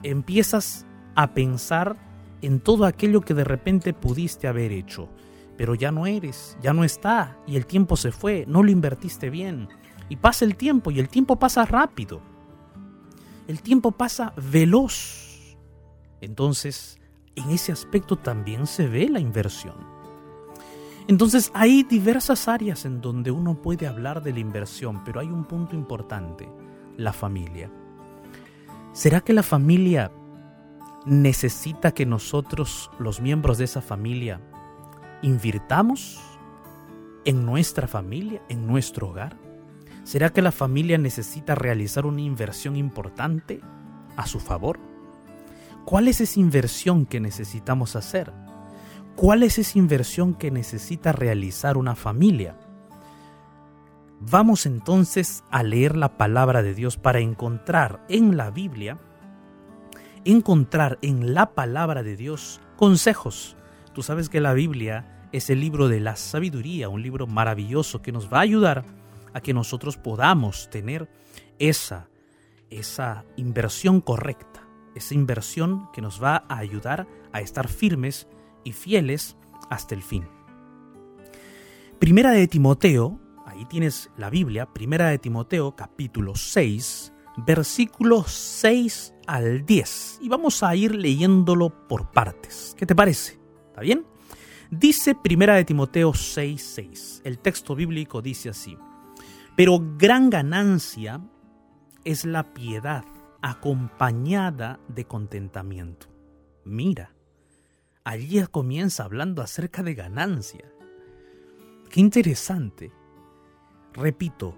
empiezas 0.02 0.86
a 1.14 1.34
pensar 1.34 1.96
en 2.40 2.60
todo 2.60 2.86
aquello 2.86 3.20
que 3.20 3.34
de 3.34 3.44
repente 3.44 3.92
pudiste 3.92 4.48
haber 4.48 4.72
hecho, 4.72 5.08
pero 5.56 5.74
ya 5.74 5.92
no 5.92 6.06
eres, 6.06 6.56
ya 6.62 6.72
no 6.72 6.84
está, 6.84 7.36
y 7.46 7.56
el 7.56 7.66
tiempo 7.66 7.96
se 7.96 8.10
fue, 8.10 8.44
no 8.48 8.62
lo 8.62 8.70
invertiste 8.70 9.30
bien. 9.30 9.68
Y 10.08 10.16
pasa 10.16 10.44
el 10.44 10.56
tiempo, 10.56 10.90
y 10.90 10.98
el 11.00 11.08
tiempo 11.08 11.36
pasa 11.36 11.64
rápido. 11.64 12.20
El 13.46 13.62
tiempo 13.62 13.92
pasa 13.92 14.32
veloz. 14.36 15.56
Entonces, 16.20 16.98
en 17.36 17.50
ese 17.50 17.72
aspecto 17.72 18.16
también 18.16 18.66
se 18.66 18.88
ve 18.88 19.08
la 19.08 19.20
inversión. 19.20 19.74
Entonces 21.08 21.50
hay 21.54 21.82
diversas 21.82 22.46
áreas 22.48 22.84
en 22.84 23.00
donde 23.00 23.30
uno 23.30 23.54
puede 23.54 23.86
hablar 23.86 24.22
de 24.22 24.32
la 24.32 24.40
inversión, 24.40 25.02
pero 25.04 25.20
hay 25.20 25.28
un 25.28 25.44
punto 25.44 25.74
importante, 25.74 26.48
la 26.96 27.12
familia. 27.12 27.70
¿Será 28.92 29.20
que 29.20 29.32
la 29.32 29.42
familia 29.42 30.12
necesita 31.06 31.92
que 31.92 32.06
nosotros, 32.06 32.90
los 32.98 33.20
miembros 33.20 33.58
de 33.58 33.64
esa 33.64 33.80
familia, 33.80 34.40
invirtamos 35.22 36.20
en 37.24 37.44
nuestra 37.44 37.88
familia, 37.88 38.42
en 38.48 38.66
nuestro 38.66 39.08
hogar? 39.08 39.36
¿Será 40.04 40.30
que 40.30 40.42
la 40.42 40.52
familia 40.52 40.98
necesita 40.98 41.54
realizar 41.54 42.06
una 42.06 42.20
inversión 42.20 42.76
importante 42.76 43.60
a 44.16 44.26
su 44.26 44.40
favor? 44.40 44.91
¿Cuál 45.84 46.08
es 46.08 46.20
esa 46.20 46.40
inversión 46.40 47.06
que 47.06 47.20
necesitamos 47.20 47.96
hacer? 47.96 48.32
¿Cuál 49.16 49.42
es 49.42 49.58
esa 49.58 49.78
inversión 49.78 50.34
que 50.34 50.50
necesita 50.50 51.12
realizar 51.12 51.76
una 51.76 51.94
familia? 51.94 52.56
Vamos 54.20 54.66
entonces 54.66 55.42
a 55.50 55.62
leer 55.62 55.96
la 55.96 56.16
palabra 56.16 56.62
de 56.62 56.74
Dios 56.74 56.96
para 56.96 57.18
encontrar 57.18 58.04
en 58.08 58.36
la 58.36 58.50
Biblia, 58.50 58.98
encontrar 60.24 60.98
en 61.02 61.34
la 61.34 61.54
palabra 61.54 62.04
de 62.04 62.16
Dios 62.16 62.60
consejos. 62.76 63.56
Tú 63.92 64.02
sabes 64.02 64.28
que 64.28 64.40
la 64.40 64.54
Biblia 64.54 65.28
es 65.32 65.50
el 65.50 65.60
libro 65.60 65.88
de 65.88 65.98
la 65.98 66.14
sabiduría, 66.14 66.88
un 66.88 67.02
libro 67.02 67.26
maravilloso 67.26 68.00
que 68.00 68.12
nos 68.12 68.32
va 68.32 68.38
a 68.38 68.42
ayudar 68.42 68.84
a 69.34 69.40
que 69.40 69.52
nosotros 69.54 69.96
podamos 69.96 70.70
tener 70.70 71.08
esa, 71.58 72.08
esa 72.70 73.24
inversión 73.36 74.00
correcta, 74.00 74.61
esa 74.94 75.14
inversión 75.14 75.88
que 75.92 76.02
nos 76.02 76.22
va 76.22 76.44
a 76.48 76.58
ayudar 76.58 77.06
a 77.32 77.40
estar 77.40 77.68
firmes 77.68 78.28
y 78.64 78.72
fieles 78.72 79.36
hasta 79.70 79.94
el 79.94 80.02
fin. 80.02 80.26
Primera 81.98 82.32
de 82.32 82.48
Timoteo, 82.48 83.20
ahí 83.46 83.64
tienes 83.66 84.10
la 84.16 84.30
Biblia, 84.30 84.66
Primera 84.66 85.08
de 85.08 85.18
Timoteo 85.18 85.76
capítulo 85.76 86.34
6, 86.34 87.12
versículos 87.38 88.32
6 88.32 89.14
al 89.26 89.64
10. 89.64 90.18
Y 90.22 90.28
vamos 90.28 90.62
a 90.62 90.74
ir 90.74 90.94
leyéndolo 90.94 91.70
por 91.88 92.10
partes. 92.10 92.74
¿Qué 92.76 92.86
te 92.86 92.94
parece? 92.94 93.38
¿Está 93.68 93.82
bien? 93.82 94.04
Dice 94.70 95.14
Primera 95.14 95.54
de 95.54 95.64
Timoteo 95.64 96.12
6, 96.14 96.72
6. 96.74 97.22
El 97.24 97.38
texto 97.38 97.74
bíblico 97.74 98.20
dice 98.20 98.48
así. 98.48 98.76
Pero 99.54 99.78
gran 99.96 100.30
ganancia 100.30 101.20
es 102.04 102.24
la 102.24 102.52
piedad 102.54 103.04
acompañada 103.42 104.78
de 104.88 105.04
contentamiento. 105.04 106.06
Mira, 106.64 107.12
allí 108.04 108.40
comienza 108.46 109.04
hablando 109.04 109.42
acerca 109.42 109.82
de 109.82 109.94
ganancia. 109.94 110.64
Qué 111.90 112.00
interesante. 112.00 112.92
Repito, 113.92 114.54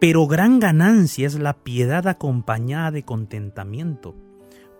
pero 0.00 0.26
gran 0.26 0.58
ganancia 0.58 1.26
es 1.26 1.38
la 1.38 1.62
piedad 1.62 2.08
acompañada 2.08 2.90
de 2.90 3.04
contentamiento, 3.04 4.16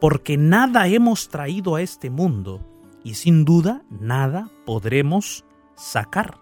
porque 0.01 0.37
nada 0.37 0.89
hemos 0.89 1.29
traído 1.29 1.77
a 1.77 1.83
este 1.83 2.11
mundo 2.11 2.67
y 3.05 3.15
sin 3.15 3.45
duda 3.45 3.85
nada 3.91 4.51
podremos 4.67 5.45
sacar. 5.77 6.39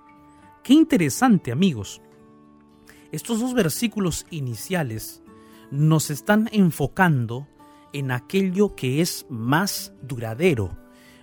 Qué 0.62 0.75
interesante 0.75 1.53
amigos. 1.53 2.01
Estos 3.11 3.41
dos 3.41 3.55
versículos 3.55 4.27
iniciales 4.31 5.23
nos 5.71 6.11
están 6.11 6.49
enfocando 6.53 7.47
en 7.93 8.11
aquello 8.11 8.75
que 8.75 9.01
es 9.01 9.27
más 9.29 9.93
duradero, 10.03 10.77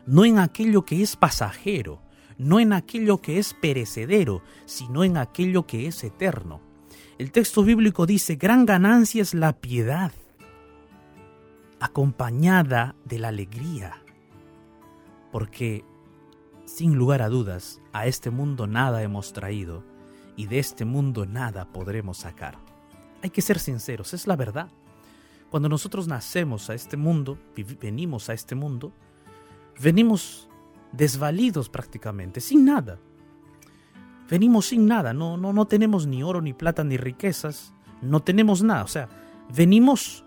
no 0.06 0.26
en 0.26 0.40
aquello 0.40 0.86
que 0.86 1.02
es 1.02 1.16
pasajero, 1.16 2.02
no 2.38 2.60
en 2.60 2.74
aquello 2.74 3.22
que 3.22 3.40
es 3.40 3.54
perecedero, 3.54 4.42
sino 4.66 5.04
en 5.04 5.18
aquello 5.18 5.66
que 5.66 5.88
es 5.88 6.04
eterno. 6.04 6.62
El 7.18 7.32
texto 7.32 7.64
bíblico 7.64 8.06
dice, 8.06 8.36
gran 8.36 8.66
ganancia 8.66 9.22
es 9.22 9.34
la 9.34 9.54
piedad, 9.54 10.12
acompañada 11.80 12.96
de 13.06 13.20
la 13.20 13.30
alegría, 13.30 14.02
porque, 15.32 15.86
sin 16.66 16.96
lugar 16.96 17.22
a 17.22 17.30
dudas, 17.30 17.82
a 17.94 18.06
este 18.08 18.32
mundo 18.32 18.68
nada 18.68 19.02
hemos 19.02 19.34
traído, 19.34 19.84
y 20.36 20.48
de 20.48 20.60
este 20.60 20.84
mundo 20.84 21.26
nada 21.26 21.72
podremos 21.72 22.18
sacar. 22.18 22.65
Hay 23.26 23.32
que 23.32 23.42
ser 23.42 23.58
sinceros, 23.58 24.14
es 24.14 24.28
la 24.28 24.36
verdad. 24.36 24.70
Cuando 25.50 25.68
nosotros 25.68 26.08
nacemos 26.08 26.70
a 26.70 26.76
este 26.76 26.96
mundo, 26.96 27.40
venimos 27.82 28.30
a 28.30 28.34
este 28.34 28.54
mundo, 28.54 28.94
venimos 29.82 30.48
desvalidos 30.92 31.68
prácticamente, 31.68 32.40
sin 32.40 32.66
nada. 32.66 33.00
Venimos 34.30 34.68
sin 34.68 34.86
nada, 34.86 35.12
no, 35.12 35.38
no, 35.38 35.54
no 35.54 35.66
tenemos 35.66 36.06
ni 36.06 36.22
oro, 36.22 36.40
ni 36.40 36.54
plata, 36.54 36.84
ni 36.84 36.98
riquezas, 36.98 37.74
no 38.04 38.20
tenemos 38.22 38.62
nada. 38.62 38.84
O 38.84 38.88
sea, 38.88 39.10
venimos 39.52 40.24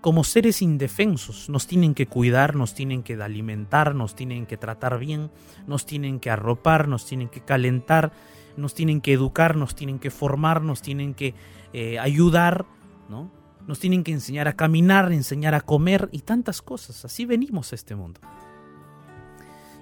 como 0.00 0.22
seres 0.22 0.62
indefensos. 0.62 1.48
Nos 1.48 1.66
tienen 1.66 1.94
que 1.94 2.06
cuidar, 2.06 2.54
nos 2.54 2.74
tienen 2.74 3.02
que 3.02 3.14
alimentar, 3.14 3.96
nos 3.96 4.14
tienen 4.14 4.46
que 4.46 4.56
tratar 4.56 5.00
bien, 5.00 5.32
nos 5.66 5.84
tienen 5.84 6.20
que 6.20 6.30
arropar, 6.30 6.86
nos 6.86 7.06
tienen 7.06 7.28
que 7.28 7.40
calentar, 7.40 8.12
nos 8.56 8.74
tienen 8.74 9.00
que 9.00 9.12
educar, 9.12 9.56
nos 9.56 9.74
tienen 9.74 9.98
que 9.98 10.10
formar, 10.10 10.62
nos 10.62 10.82
tienen 10.82 11.14
que 11.14 11.34
eh, 11.72 11.98
ayudar, 11.98 12.66
¿no? 13.08 13.30
Nos 13.66 13.78
tienen 13.78 14.02
que 14.02 14.12
enseñar 14.12 14.48
a 14.48 14.54
caminar, 14.54 15.12
enseñar 15.12 15.54
a 15.54 15.60
comer 15.60 16.08
y 16.12 16.20
tantas 16.20 16.62
cosas. 16.62 17.04
Así 17.04 17.24
venimos 17.24 17.72
a 17.72 17.76
este 17.76 17.94
mundo. 17.94 18.20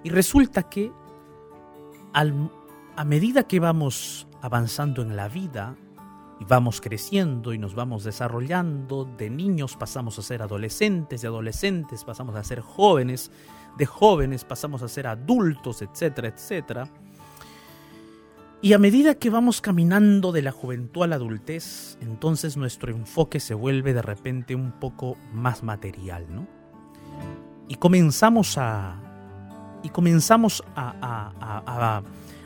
Y 0.05 0.11
resulta 0.11 0.65
que 0.65 0.93
a 2.13 3.05
medida 3.05 3.45
que 3.45 3.61
vamos 3.61 4.27
avanzando 4.43 5.03
en 5.03 5.17
la 5.17 5.29
vida 5.29 5.77
y 6.41 6.45
vamos 6.45 6.81
creciendo 6.81 7.53
y 7.53 7.59
nos 7.59 7.75
vamos 7.75 8.05
desarrollando, 8.05 9.05
de 9.05 9.31
niños 9.31 9.77
pasamos 9.77 10.19
a 10.19 10.23
ser 10.23 10.43
adolescentes, 10.43 11.23
de 11.23 11.29
adolescentes 11.29 12.05
pasamos 12.05 12.37
a 12.37 12.45
ser 12.45 12.61
jóvenes, 12.61 13.31
de 13.77 13.87
jóvenes 13.87 14.45
pasamos 14.45 14.83
a 14.83 14.89
ser 14.89 15.07
adultos, 15.07 15.83
etcétera, 15.83 16.29
etcétera. 16.29 16.89
Y 18.61 18.73
a 18.73 18.79
medida 18.79 19.15
que 19.15 19.31
vamos 19.31 19.61
caminando 19.61 20.33
de 20.33 20.43
la 20.43 20.51
juventud 20.51 21.05
a 21.05 21.07
la 21.07 21.15
adultez, 21.15 21.97
entonces 22.01 22.57
nuestro 22.57 22.91
enfoque 22.91 23.39
se 23.39 23.55
vuelve 23.55 23.95
de 23.95 24.03
repente 24.03 24.57
un 24.57 24.73
poco 24.73 25.17
más 25.33 25.63
material, 25.63 26.27
¿no? 26.29 26.49
Y 27.69 27.77
comenzamos 27.77 28.59
a. 28.59 29.01
Y 29.85 29.91
comenzamos 29.91 30.65
a, 30.75 30.93
a, 31.01 31.63
a, 31.67 32.03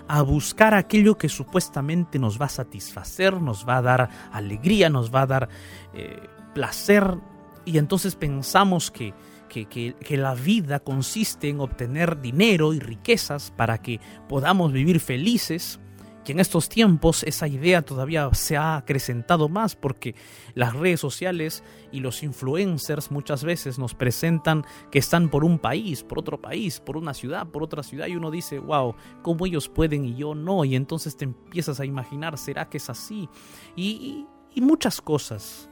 a, 0.07 0.23
buscar 0.23 0.75
aquello 0.75 1.17
que 1.17 1.31
supuestamente 1.31 2.19
nos 2.19 2.39
va 2.39 2.45
a 2.45 2.51
satisfacer, 2.51 3.41
nos 3.41 3.67
va 3.67 3.79
a 3.79 3.83
dar 3.83 4.11
alegría, 4.33 4.91
nos 4.91 5.15
va 5.15 5.23
a 5.23 5.27
dar 5.27 5.49
eh, 5.95 6.29
placer. 6.53 7.17
Y 7.65 7.79
entonces 7.79 8.17
pensamos 8.17 8.91
que, 8.91 9.15
que, 9.49 9.65
que, 9.65 9.95
que, 9.95 10.19
la 10.19 10.35
vida 10.35 10.81
consiste 10.81 11.49
en 11.49 11.61
obtener 11.61 12.21
dinero 12.21 12.75
y 12.75 12.81
riquezas 12.81 13.51
para 13.51 13.79
que 13.79 13.99
podamos 14.29 14.73
vivir 14.73 15.01
felices 15.01 15.81
que 16.25 16.33
en 16.33 16.41
estos 16.41 16.69
tiempos 16.69 17.23
esa 17.25 17.49
idea 17.49 17.83
todavía 17.83 18.29
se 18.33 18.57
ha 18.57 18.77
acrecentado 18.77 19.49
más 19.49 19.75
porque 19.75 20.15
las 20.55 20.75
redes 20.75 21.01
sociales 21.01 21.63
y 21.91 22.01
los 22.01 22.23
influencers 22.23 23.11
muchas 23.11 23.45
veces 23.45 23.79
nos 23.79 23.95
presentan 23.95 24.65
que 24.91 24.99
están 24.99 25.29
por 25.31 25.45
un 25.45 25.59
país, 25.59 26.03
por 26.03 26.19
otro 26.19 26.41
país, 26.41 26.81
por 26.81 26.97
una 26.97 27.15
ciudad, 27.15 27.47
por 27.49 27.63
otra 27.63 27.83
ciudad 27.83 28.07
y 28.07 28.17
uno 28.17 28.31
dice, 28.31 28.59
wow, 28.59 28.95
¿cómo 29.23 29.47
ellos 29.47 29.69
pueden 29.69 30.05
y 30.05 30.15
yo 30.17 30.35
no? 30.35 30.65
Y 30.65 30.77
entonces 30.77 31.17
te 31.17 31.25
empiezas 31.25 31.81
a 31.81 31.85
imaginar, 31.85 32.39
¿será 32.39 32.69
que 32.69 32.79
es 32.79 32.89
así? 32.89 33.29
Y, 33.75 33.91
y, 33.91 34.27
y 34.55 34.61
muchas 34.61 35.01
cosas. 35.01 35.69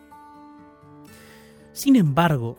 Sin 1.72 1.96
embargo, 1.96 2.56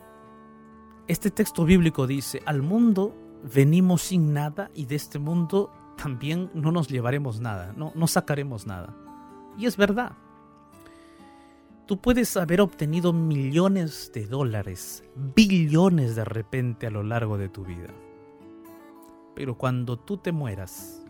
este 1.06 1.30
texto 1.30 1.64
bíblico 1.64 2.06
dice, 2.06 2.42
al 2.46 2.62
mundo 2.62 3.14
venimos 3.54 4.02
sin 4.02 4.32
nada 4.32 4.70
y 4.74 4.86
de 4.86 4.94
este 4.94 5.18
mundo 5.18 5.70
también 5.96 6.50
no 6.54 6.72
nos 6.72 6.88
llevaremos 6.88 7.40
nada, 7.40 7.72
no, 7.76 7.92
no 7.94 8.06
sacaremos 8.06 8.66
nada. 8.66 8.94
Y 9.56 9.66
es 9.66 9.76
verdad. 9.76 10.12
Tú 11.86 12.00
puedes 12.00 12.36
haber 12.36 12.60
obtenido 12.60 13.12
millones 13.12 14.10
de 14.14 14.26
dólares, 14.26 15.04
billones 15.34 16.14
de 16.14 16.24
repente 16.24 16.86
a 16.86 16.90
lo 16.90 17.02
largo 17.02 17.36
de 17.36 17.48
tu 17.48 17.64
vida. 17.64 17.88
Pero 19.34 19.58
cuando 19.58 19.98
tú 19.98 20.16
te 20.16 20.32
mueras, 20.32 21.04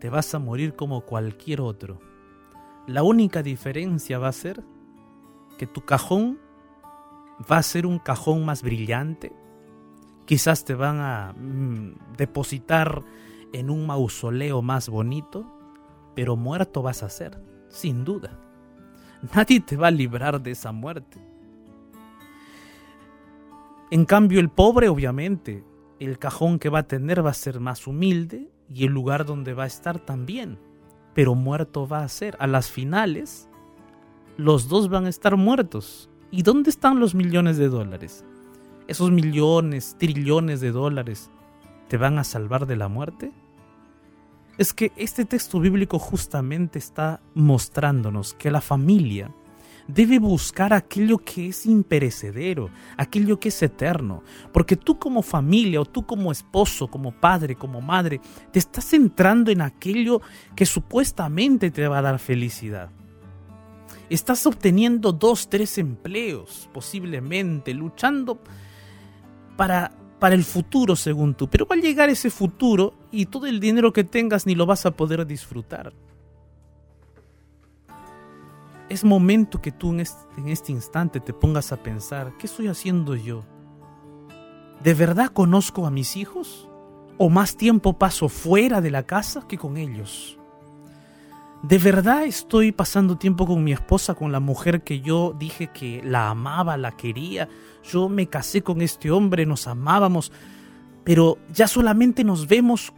te 0.00 0.10
vas 0.10 0.34
a 0.34 0.38
morir 0.38 0.74
como 0.76 1.02
cualquier 1.02 1.60
otro. 1.60 1.98
La 2.86 3.02
única 3.02 3.42
diferencia 3.42 4.18
va 4.18 4.28
a 4.28 4.32
ser 4.32 4.62
que 5.58 5.66
tu 5.66 5.84
cajón 5.84 6.38
va 7.50 7.58
a 7.58 7.62
ser 7.62 7.86
un 7.86 7.98
cajón 7.98 8.44
más 8.44 8.62
brillante. 8.62 9.32
Quizás 10.26 10.64
te 10.64 10.74
van 10.74 11.00
a 11.00 11.32
mm, 11.32 12.16
depositar 12.16 13.02
en 13.52 13.70
un 13.70 13.86
mausoleo 13.86 14.62
más 14.62 14.88
bonito, 14.88 15.46
pero 16.14 16.36
muerto 16.36 16.82
vas 16.82 17.02
a 17.02 17.08
ser, 17.08 17.40
sin 17.68 18.04
duda. 18.04 18.38
Nadie 19.34 19.60
te 19.60 19.76
va 19.76 19.88
a 19.88 19.92
librar 19.92 20.40
de 20.40 20.52
esa 20.52 20.72
muerte. 20.72 21.18
En 23.90 24.04
cambio, 24.04 24.40
el 24.40 24.48
pobre, 24.48 24.88
obviamente, 24.88 25.64
el 25.98 26.18
cajón 26.18 26.58
que 26.58 26.68
va 26.68 26.80
a 26.80 26.86
tener 26.86 27.24
va 27.24 27.30
a 27.30 27.34
ser 27.34 27.60
más 27.60 27.86
humilde 27.86 28.50
y 28.72 28.84
el 28.84 28.92
lugar 28.92 29.26
donde 29.26 29.52
va 29.52 29.64
a 29.64 29.66
estar 29.66 29.98
también. 29.98 30.58
Pero 31.12 31.34
muerto 31.34 31.88
va 31.88 32.02
a 32.02 32.08
ser. 32.08 32.36
A 32.38 32.46
las 32.46 32.70
finales, 32.70 33.48
los 34.36 34.68
dos 34.68 34.88
van 34.88 35.06
a 35.06 35.08
estar 35.10 35.36
muertos. 35.36 36.08
¿Y 36.30 36.42
dónde 36.42 36.70
están 36.70 37.00
los 37.00 37.14
millones 37.14 37.58
de 37.58 37.68
dólares? 37.68 38.24
Esos 38.86 39.10
millones, 39.10 39.96
trillones 39.98 40.60
de 40.60 40.70
dólares, 40.70 41.30
¿te 41.90 41.96
van 41.96 42.20
a 42.20 42.24
salvar 42.24 42.66
de 42.66 42.76
la 42.76 42.86
muerte? 42.86 43.32
Es 44.58 44.72
que 44.72 44.92
este 44.96 45.24
texto 45.24 45.58
bíblico 45.58 45.98
justamente 45.98 46.78
está 46.78 47.20
mostrándonos 47.34 48.32
que 48.32 48.52
la 48.52 48.60
familia 48.60 49.34
debe 49.88 50.20
buscar 50.20 50.72
aquello 50.72 51.18
que 51.18 51.48
es 51.48 51.66
imperecedero, 51.66 52.70
aquello 52.96 53.40
que 53.40 53.48
es 53.48 53.60
eterno. 53.60 54.22
Porque 54.52 54.76
tú 54.76 55.00
como 55.00 55.20
familia 55.22 55.80
o 55.80 55.84
tú 55.84 56.06
como 56.06 56.30
esposo, 56.30 56.86
como 56.86 57.10
padre, 57.10 57.56
como 57.56 57.80
madre, 57.80 58.20
te 58.52 58.60
estás 58.60 58.84
centrando 58.84 59.50
en 59.50 59.60
aquello 59.60 60.22
que 60.54 60.66
supuestamente 60.66 61.72
te 61.72 61.88
va 61.88 61.98
a 61.98 62.02
dar 62.02 62.20
felicidad. 62.20 62.90
Estás 64.08 64.46
obteniendo 64.46 65.10
dos, 65.10 65.48
tres 65.48 65.76
empleos, 65.76 66.70
posiblemente, 66.72 67.74
luchando 67.74 68.40
para, 69.56 69.90
para 70.20 70.36
el 70.36 70.44
futuro, 70.44 70.94
según 70.94 71.34
tú. 71.34 71.48
Pero 71.48 71.66
va 71.66 71.74
a 71.74 71.80
llegar 71.80 72.08
ese 72.08 72.30
futuro 72.30 72.94
y 73.10 73.26
todo 73.26 73.46
el 73.46 73.58
dinero 73.58 73.92
que 73.92 74.04
tengas 74.04 74.46
ni 74.46 74.54
lo 74.54 74.66
vas 74.66 74.86
a 74.86 74.92
poder 74.92 75.26
disfrutar 75.26 75.92
es 78.90 79.04
momento 79.04 79.62
que 79.62 79.70
tú 79.70 79.92
en 79.92 80.00
este, 80.00 80.72
instante 80.72 81.20
te 81.20 81.32
pongas 81.32 81.70
a 81.70 81.76
pensar, 81.76 82.32
¿qué 82.38 82.46
estoy 82.46 82.66
haciendo 82.66 83.14
yo? 83.14 83.44
¿De 84.82 84.94
verdad 84.94 85.28
conozco 85.28 85.86
a 85.86 85.92
mis 85.92 86.16
hijos? 86.16 86.68
¿O 87.16 87.30
más 87.30 87.56
tiempo 87.56 87.96
paso 87.98 88.28
fuera 88.28 88.80
de 88.80 88.90
la 88.90 89.04
casa 89.04 89.46
que 89.46 89.58
con 89.58 89.76
ellos? 89.76 90.39
¿De 91.62 91.76
verdad 91.76 92.24
estoy 92.24 92.72
pasando 92.72 93.16
tiempo 93.18 93.46
con 93.46 93.62
mi 93.62 93.72
esposa, 93.72 94.14
con 94.14 94.32
la 94.32 94.40
mujer 94.40 94.82
que 94.82 95.00
yo 95.00 95.34
dije 95.38 95.68
que 95.68 96.00
la 96.02 96.30
amaba, 96.30 96.78
la 96.78 96.92
quería? 96.92 97.48
Yo 97.84 98.08
me 98.08 98.28
casé 98.28 98.62
con 98.62 98.80
este 98.80 99.10
hombre, 99.10 99.44
nos 99.44 99.66
amábamos, 99.66 100.32
pero 101.04 101.36
ya 101.52 101.68
solamente 101.68 102.24
nos 102.24 102.48
vemos 102.48 102.94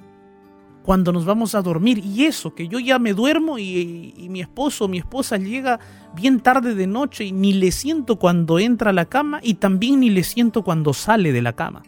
cuando 0.84 1.12
nos 1.12 1.24
vamos 1.24 1.56
a 1.56 1.62
dormir. 1.62 1.98
Y 2.04 2.24
eso, 2.24 2.54
que 2.54 2.68
yo 2.68 2.78
ya 2.78 3.00
me 3.00 3.14
duermo 3.14 3.58
y, 3.58 4.14
mi 4.30 4.40
esposo 4.40 4.84
o 4.84 4.88
mi 4.88 4.98
esposa 4.98 5.38
llega 5.38 5.80
bien 6.14 6.38
tarde 6.38 6.76
de 6.76 6.86
noche 6.86 7.24
y 7.24 7.32
ni 7.32 7.52
le 7.54 7.72
siento 7.72 8.16
cuando 8.16 8.60
entra 8.60 8.90
a 8.90 8.94
la 8.94 9.06
cama 9.06 9.40
y 9.42 9.54
también 9.54 10.00
ni 10.00 10.10
le 10.10 10.22
siento 10.22 10.62
cuando 10.62 10.94
sale 10.94 11.32
de 11.32 11.42
la 11.42 11.54
cama. 11.54 11.82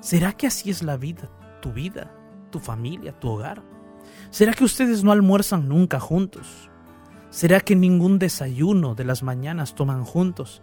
¿Será 0.00 0.32
que 0.32 0.46
así 0.46 0.70
es 0.70 0.82
la 0.82 0.96
vida, 0.96 1.30
tu 1.60 1.70
vida, 1.70 2.10
tu 2.50 2.58
familia, 2.58 3.12
tu 3.12 3.28
hogar? 3.28 3.71
¿Será 4.32 4.54
que 4.54 4.64
ustedes 4.64 5.04
no 5.04 5.12
almuerzan 5.12 5.68
nunca 5.68 6.00
juntos? 6.00 6.70
¿Será 7.28 7.60
que 7.60 7.76
ningún 7.76 8.18
desayuno 8.18 8.94
de 8.94 9.04
las 9.04 9.22
mañanas 9.22 9.74
toman 9.74 10.06
juntos? 10.06 10.62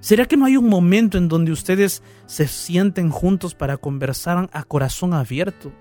¿Será 0.00 0.26
que 0.26 0.36
no 0.36 0.44
hay 0.44 0.58
un 0.58 0.68
momento 0.68 1.16
en 1.16 1.26
donde 1.26 1.50
ustedes 1.50 2.02
se 2.26 2.46
sienten 2.46 3.08
juntos 3.08 3.54
para 3.54 3.78
conversar 3.78 4.50
a 4.52 4.62
corazón 4.64 5.14
abierto? 5.14 5.72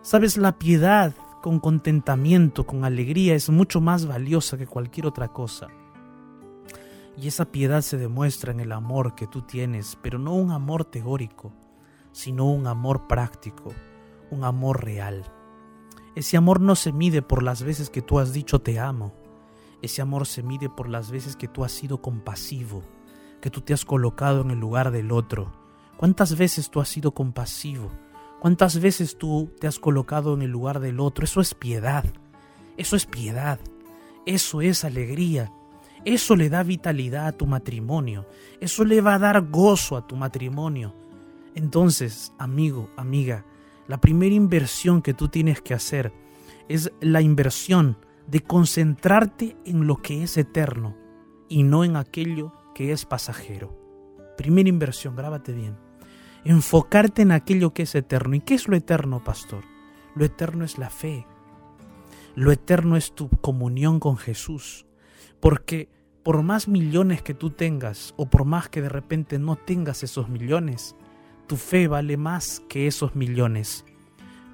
Sabes, 0.00 0.38
la 0.38 0.58
piedad 0.58 1.12
con 1.42 1.60
contentamiento, 1.60 2.66
con 2.66 2.86
alegría, 2.86 3.34
es 3.34 3.50
mucho 3.50 3.82
más 3.82 4.06
valiosa 4.06 4.56
que 4.56 4.66
cualquier 4.66 5.06
otra 5.06 5.28
cosa. 5.28 5.68
Y 7.18 7.28
esa 7.28 7.52
piedad 7.52 7.82
se 7.82 7.98
demuestra 7.98 8.50
en 8.50 8.60
el 8.60 8.72
amor 8.72 9.14
que 9.14 9.26
tú 9.26 9.42
tienes, 9.42 9.98
pero 10.00 10.18
no 10.18 10.36
un 10.36 10.52
amor 10.52 10.86
teórico, 10.86 11.52
sino 12.12 12.46
un 12.46 12.66
amor 12.66 13.06
práctico, 13.06 13.74
un 14.30 14.42
amor 14.42 14.82
real. 14.82 15.35
Ese 16.16 16.38
amor 16.38 16.62
no 16.62 16.76
se 16.76 16.92
mide 16.92 17.20
por 17.20 17.42
las 17.42 17.62
veces 17.62 17.90
que 17.90 18.00
tú 18.00 18.18
has 18.18 18.32
dicho 18.32 18.58
te 18.58 18.80
amo. 18.80 19.12
Ese 19.82 20.00
amor 20.00 20.26
se 20.26 20.42
mide 20.42 20.70
por 20.70 20.88
las 20.88 21.10
veces 21.10 21.36
que 21.36 21.46
tú 21.46 21.62
has 21.62 21.72
sido 21.72 22.00
compasivo, 22.00 22.82
que 23.42 23.50
tú 23.50 23.60
te 23.60 23.74
has 23.74 23.84
colocado 23.84 24.40
en 24.40 24.50
el 24.50 24.58
lugar 24.58 24.92
del 24.92 25.12
otro. 25.12 25.52
¿Cuántas 25.98 26.38
veces 26.38 26.70
tú 26.70 26.80
has 26.80 26.88
sido 26.88 27.12
compasivo? 27.12 27.90
¿Cuántas 28.40 28.80
veces 28.80 29.18
tú 29.18 29.52
te 29.60 29.66
has 29.66 29.78
colocado 29.78 30.32
en 30.32 30.40
el 30.40 30.50
lugar 30.50 30.80
del 30.80 31.00
otro? 31.00 31.22
Eso 31.22 31.42
es 31.42 31.52
piedad. 31.52 32.06
Eso 32.78 32.96
es 32.96 33.04
piedad. 33.04 33.60
Eso 34.24 34.62
es 34.62 34.84
alegría. 34.84 35.52
Eso 36.06 36.34
le 36.34 36.48
da 36.48 36.62
vitalidad 36.62 37.26
a 37.26 37.32
tu 37.32 37.46
matrimonio. 37.46 38.26
Eso 38.58 38.86
le 38.86 39.02
va 39.02 39.16
a 39.16 39.18
dar 39.18 39.50
gozo 39.50 39.98
a 39.98 40.06
tu 40.06 40.16
matrimonio. 40.16 40.94
Entonces, 41.54 42.32
amigo, 42.38 42.88
amiga, 42.96 43.44
la 43.88 44.00
primera 44.00 44.34
inversión 44.34 45.02
que 45.02 45.14
tú 45.14 45.28
tienes 45.28 45.60
que 45.60 45.74
hacer 45.74 46.12
es 46.68 46.92
la 47.00 47.20
inversión 47.20 47.98
de 48.26 48.40
concentrarte 48.40 49.56
en 49.64 49.86
lo 49.86 49.96
que 49.96 50.22
es 50.22 50.36
eterno 50.36 50.96
y 51.48 51.62
no 51.62 51.84
en 51.84 51.96
aquello 51.96 52.52
que 52.74 52.92
es 52.92 53.04
pasajero. 53.04 53.76
Primera 54.36 54.68
inversión, 54.68 55.14
grábate 55.14 55.52
bien 55.52 55.86
enfocarte 56.46 57.22
en 57.22 57.32
aquello 57.32 57.74
que 57.74 57.82
es 57.82 57.94
eterno. 57.94 58.36
¿Y 58.36 58.40
qué 58.40 58.54
es 58.54 58.68
lo 58.68 58.76
eterno, 58.76 59.22
pastor? 59.22 59.64
Lo 60.14 60.24
eterno 60.24 60.64
es 60.64 60.78
la 60.78 60.90
fe. 60.90 61.26
Lo 62.34 62.52
eterno 62.52 62.96
es 62.96 63.14
tu 63.14 63.28
comunión 63.28 63.98
con 63.98 64.16
Jesús. 64.16 64.86
Porque 65.40 65.88
por 66.22 66.42
más 66.42 66.68
millones 66.68 67.22
que 67.22 67.34
tú 67.34 67.50
tengas, 67.50 68.14
o 68.16 68.30
por 68.30 68.44
más 68.44 68.68
que 68.68 68.80
de 68.80 68.88
repente 68.88 69.38
no 69.38 69.56
tengas 69.56 70.02
esos 70.02 70.28
millones, 70.28 70.94
tu 71.46 71.56
fe 71.56 71.88
vale 71.88 72.16
más 72.16 72.62
que 72.68 72.86
esos 72.86 73.14
millones. 73.14 73.84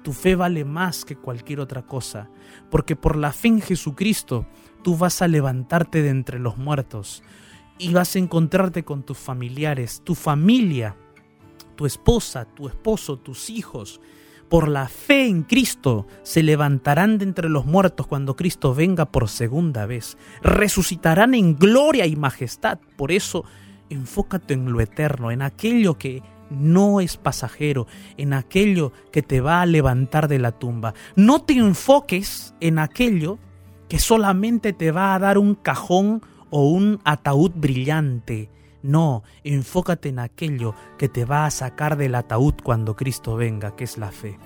Tu 0.03 0.13
fe 0.13 0.35
vale 0.35 0.65
más 0.65 1.05
que 1.05 1.15
cualquier 1.15 1.59
otra 1.59 1.83
cosa, 1.83 2.29
porque 2.69 2.95
por 2.95 3.15
la 3.15 3.31
fe 3.31 3.47
en 3.47 3.61
Jesucristo 3.61 4.45
tú 4.83 4.97
vas 4.97 5.21
a 5.21 5.27
levantarte 5.27 6.01
de 6.01 6.09
entre 6.09 6.39
los 6.39 6.57
muertos 6.57 7.23
y 7.77 7.93
vas 7.93 8.15
a 8.15 8.19
encontrarte 8.19 8.83
con 8.83 9.03
tus 9.03 9.17
familiares. 9.17 10.01
Tu 10.03 10.13
familia 10.13 10.97
tu 11.75 11.85
esposa, 11.85 12.45
tu 12.45 12.67
esposo, 12.67 13.17
tus 13.17 13.49
hijos, 13.49 13.99
por 14.49 14.67
la 14.67 14.87
fe 14.87 15.25
en 15.27 15.43
Cristo, 15.43 16.05
se 16.21 16.43
levantarán 16.43 17.17
de 17.17 17.25
entre 17.25 17.49
los 17.49 17.65
muertos 17.65 18.05
cuando 18.05 18.35
Cristo 18.35 18.75
venga 18.75 19.05
por 19.05 19.29
segunda 19.29 19.85
vez. 19.85 20.17
Resucitarán 20.41 21.33
en 21.33 21.55
gloria 21.55 22.05
y 22.05 22.15
majestad. 22.15 22.79
Por 22.95 23.11
eso, 23.11 23.45
enfócate 23.89 24.53
en 24.53 24.71
lo 24.71 24.79
eterno, 24.81 25.31
en 25.31 25.41
aquello 25.41 25.97
que 25.97 26.21
no 26.49 26.99
es 27.01 27.17
pasajero, 27.17 27.87
en 28.17 28.33
aquello 28.33 28.91
que 29.11 29.21
te 29.21 29.41
va 29.41 29.61
a 29.61 29.65
levantar 29.65 30.27
de 30.27 30.39
la 30.39 30.51
tumba. 30.51 30.93
No 31.15 31.41
te 31.41 31.53
enfoques 31.53 32.53
en 32.59 32.79
aquello 32.79 33.39
que 33.89 33.99
solamente 33.99 34.73
te 34.73 34.91
va 34.91 35.13
a 35.13 35.19
dar 35.19 35.37
un 35.37 35.55
cajón 35.55 36.21
o 36.49 36.69
un 36.69 36.99
ataúd 37.03 37.51
brillante 37.55 38.49
no, 38.83 39.23
enfócate 39.45 40.09
en 40.09 40.19
aquello 40.19 40.75
que 40.97 41.07
te 41.07 41.23
va 41.23 41.45
a 41.45 41.51
sacar 41.51 41.95
del 41.95 42.15
ataúd 42.15 42.55
cuando 42.61 42.97
Cristo 42.97 43.37
venga, 43.37 43.77
que 43.77 43.85
es 43.85 43.97
la 43.97 44.11
fe. 44.11 44.37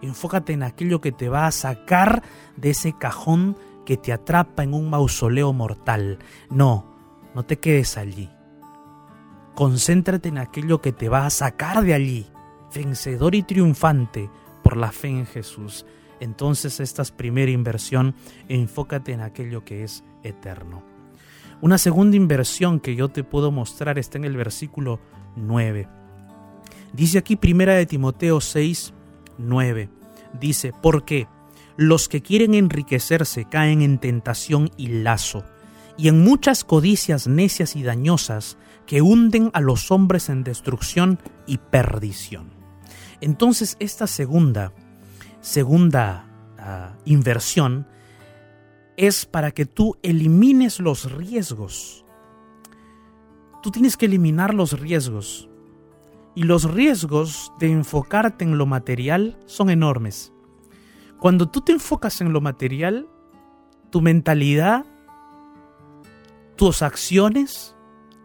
Enfócate 0.00 0.54
en 0.54 0.62
aquello 0.62 1.02
que 1.02 1.12
te 1.12 1.28
va 1.28 1.46
a 1.46 1.52
sacar 1.52 2.22
de 2.56 2.70
ese 2.70 2.94
cajón 2.96 3.56
que 3.84 3.98
te 3.98 4.14
atrapa 4.14 4.64
en 4.64 4.72
un 4.72 4.88
mausoleo 4.88 5.52
mortal. 5.52 6.18
No, 6.48 6.86
no 7.34 7.44
te 7.44 7.58
quedes 7.58 7.98
allí. 7.98 8.30
Concéntrate 9.54 10.28
en 10.28 10.38
aquello 10.38 10.80
que 10.80 10.92
te 10.92 11.08
va 11.08 11.26
a 11.26 11.30
sacar 11.30 11.84
de 11.84 11.94
allí, 11.94 12.26
vencedor 12.74 13.34
y 13.34 13.42
triunfante 13.42 14.28
por 14.62 14.76
la 14.76 14.90
fe 14.90 15.08
en 15.08 15.26
Jesús. 15.26 15.86
Entonces 16.18 16.80
esta 16.80 17.02
es 17.02 17.12
primera 17.12 17.50
inversión, 17.50 18.14
enfócate 18.48 19.12
en 19.12 19.20
aquello 19.20 19.64
que 19.64 19.84
es 19.84 20.02
eterno. 20.22 20.82
Una 21.60 21.78
segunda 21.78 22.16
inversión 22.16 22.80
que 22.80 22.96
yo 22.96 23.08
te 23.08 23.22
puedo 23.22 23.52
mostrar 23.52 23.98
está 23.98 24.18
en 24.18 24.24
el 24.24 24.36
versículo 24.36 24.98
9. 25.36 25.88
Dice 26.92 27.18
aquí 27.18 27.36
primera 27.36 27.74
de 27.74 27.86
Timoteo 27.86 28.40
6, 28.40 28.92
9. 29.38 29.88
Dice, 30.40 30.72
porque 30.82 31.28
los 31.76 32.08
que 32.08 32.22
quieren 32.22 32.54
enriquecerse 32.54 33.44
caen 33.44 33.82
en 33.82 33.98
tentación 33.98 34.70
y 34.76 34.88
lazo, 34.88 35.44
y 35.96 36.08
en 36.08 36.22
muchas 36.22 36.64
codicias 36.64 37.26
necias 37.28 37.76
y 37.76 37.82
dañosas 37.82 38.56
que 38.86 39.02
hunden 39.02 39.50
a 39.54 39.60
los 39.60 39.90
hombres 39.90 40.28
en 40.28 40.44
destrucción 40.44 41.18
y 41.46 41.58
perdición. 41.58 42.50
Entonces 43.20 43.76
esta 43.80 44.06
segunda 44.06 44.72
segunda 45.44 46.26
ah, 46.58 46.94
inversión 47.04 47.86
es 48.96 49.26
para 49.26 49.50
que 49.50 49.66
tú 49.66 49.96
elimines 50.02 50.80
los 50.80 51.12
riesgos. 51.12 52.04
Tú 53.62 53.70
tienes 53.70 53.96
que 53.96 54.06
eliminar 54.06 54.54
los 54.54 54.78
riesgos. 54.80 55.48
Y 56.34 56.44
los 56.44 56.72
riesgos 56.72 57.52
de 57.60 57.70
enfocarte 57.70 58.44
en 58.44 58.58
lo 58.58 58.66
material 58.66 59.38
son 59.46 59.70
enormes. 59.70 60.32
Cuando 61.20 61.48
tú 61.48 61.60
te 61.60 61.72
enfocas 61.72 62.20
en 62.20 62.32
lo 62.32 62.40
material, 62.40 63.06
tu 63.90 64.00
mentalidad, 64.00 64.84
tus 66.56 66.82
acciones, 66.82 67.73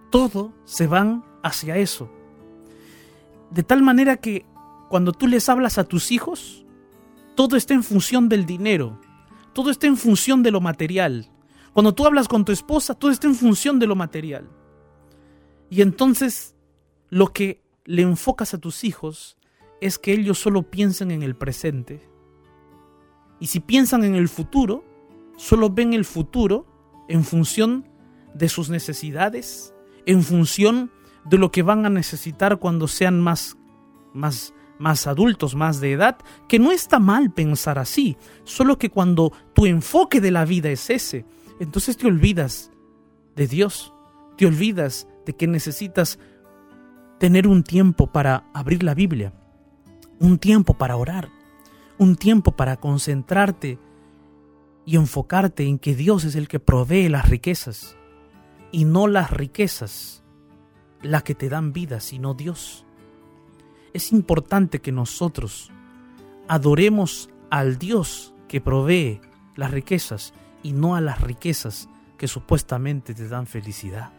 todo 0.09 0.53
se 0.65 0.87
van 0.87 1.23
hacia 1.43 1.77
eso. 1.77 2.09
De 3.51 3.63
tal 3.63 3.81
manera 3.81 4.17
que 4.17 4.45
cuando 4.89 5.11
tú 5.11 5.27
les 5.27 5.49
hablas 5.49 5.77
a 5.77 5.83
tus 5.83 6.11
hijos, 6.11 6.65
todo 7.35 7.55
está 7.55 7.73
en 7.73 7.83
función 7.83 8.29
del 8.29 8.45
dinero, 8.45 8.99
todo 9.53 9.71
está 9.71 9.87
en 9.87 9.97
función 9.97 10.43
de 10.43 10.51
lo 10.51 10.61
material. 10.61 11.31
Cuando 11.73 11.93
tú 11.93 12.05
hablas 12.05 12.27
con 12.27 12.45
tu 12.45 12.51
esposa, 12.51 12.95
todo 12.95 13.11
está 13.11 13.27
en 13.27 13.35
función 13.35 13.79
de 13.79 13.87
lo 13.87 13.95
material. 13.95 14.49
Y 15.69 15.81
entonces 15.81 16.55
lo 17.09 17.27
que 17.27 17.61
le 17.85 18.01
enfocas 18.01 18.53
a 18.53 18.57
tus 18.57 18.83
hijos 18.83 19.37
es 19.81 19.97
que 19.97 20.13
ellos 20.13 20.39
solo 20.39 20.63
piensen 20.63 21.11
en 21.11 21.23
el 21.23 21.35
presente. 21.35 22.07
Y 23.39 23.47
si 23.47 23.59
piensan 23.59 24.03
en 24.03 24.15
el 24.15 24.27
futuro, 24.27 24.83
solo 25.37 25.69
ven 25.69 25.93
el 25.93 26.05
futuro 26.05 26.65
en 27.07 27.23
función 27.23 27.87
de 28.33 28.49
sus 28.49 28.69
necesidades, 28.69 29.73
en 30.09 30.23
función 30.23 30.89
de 31.23 31.37
lo 31.37 31.51
que 31.51 31.61
van 31.61 31.85
a 31.85 31.89
necesitar 31.89 32.57
cuando 32.57 32.87
sean 32.87 33.21
más, 33.21 33.57
más, 34.11 34.55
más 34.79 35.05
adultos, 35.05 35.53
más 35.53 35.79
de 35.81 35.91
edad, 35.91 36.17
que 36.47 36.57
no 36.57 36.71
está 36.71 36.97
mal 36.97 37.31
pensar 37.31 37.77
así, 37.77 38.17
solo 38.43 38.79
que 38.79 38.89
cuando 38.89 39.31
tu 39.53 39.67
enfoque 39.67 40.19
de 40.19 40.31
la 40.31 40.45
vida 40.45 40.71
es 40.71 40.89
ese, 40.89 41.25
entonces 41.59 41.95
te 41.95 42.07
olvidas 42.07 42.71
de 43.35 43.45
Dios, 43.45 43.93
te 44.35 44.47
olvidas 44.47 45.07
de 45.27 45.35
que 45.35 45.45
necesitas 45.45 46.17
tener 47.19 47.45
un 47.45 47.61
tiempo 47.61 48.07
para 48.07 48.49
abrir 48.51 48.81
la 48.81 48.95
Biblia, 48.95 49.31
un 50.19 50.39
tiempo 50.39 50.73
para 50.73 50.95
orar, 50.95 51.29
un 51.99 52.15
tiempo 52.15 52.53
para 52.53 52.77
concentrarte 52.77 53.77
y 54.87 54.95
enfocarte 54.95 55.67
en 55.67 55.77
que 55.77 55.93
Dios 55.93 56.23
es 56.23 56.33
el 56.33 56.47
que 56.47 56.59
provee 56.59 57.09
las 57.09 57.29
riquezas 57.29 57.98
y 58.71 58.85
no 58.85 59.07
las 59.07 59.31
riquezas 59.31 60.23
las 61.01 61.23
que 61.23 61.35
te 61.35 61.49
dan 61.49 61.73
vida, 61.73 61.99
sino 61.99 62.33
Dios. 62.33 62.85
Es 63.93 64.11
importante 64.11 64.79
que 64.79 64.91
nosotros 64.91 65.71
adoremos 66.47 67.29
al 67.49 67.77
Dios 67.77 68.33
que 68.47 68.61
provee 68.61 69.21
las 69.55 69.71
riquezas 69.71 70.33
y 70.63 70.73
no 70.73 70.95
a 70.95 71.01
las 71.01 71.21
riquezas 71.21 71.89
que 72.17 72.27
supuestamente 72.27 73.13
te 73.13 73.27
dan 73.27 73.47
felicidad. 73.47 74.11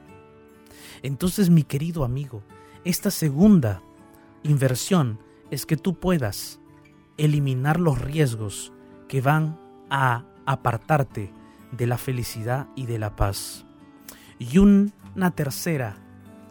Entonces, 1.03 1.51
mi 1.51 1.63
querido 1.63 2.05
amigo, 2.05 2.43
esta 2.85 3.11
segunda 3.11 3.83
inversión 4.43 5.21
es 5.51 5.67
que 5.67 5.77
tú 5.77 5.99
puedas 5.99 6.61
eliminar 7.17 7.79
los 7.79 8.01
riesgos 8.01 8.73
que 9.09 9.21
van 9.21 9.61
a 9.91 10.25
apartarte 10.47 11.33
de 11.73 11.87
la 11.87 11.99
felicidad 11.99 12.69
y 12.75 12.87
de 12.87 12.99
la 12.99 13.17
paz. 13.17 13.67
Y 14.41 14.57
una 14.57 15.31
tercera 15.33 15.99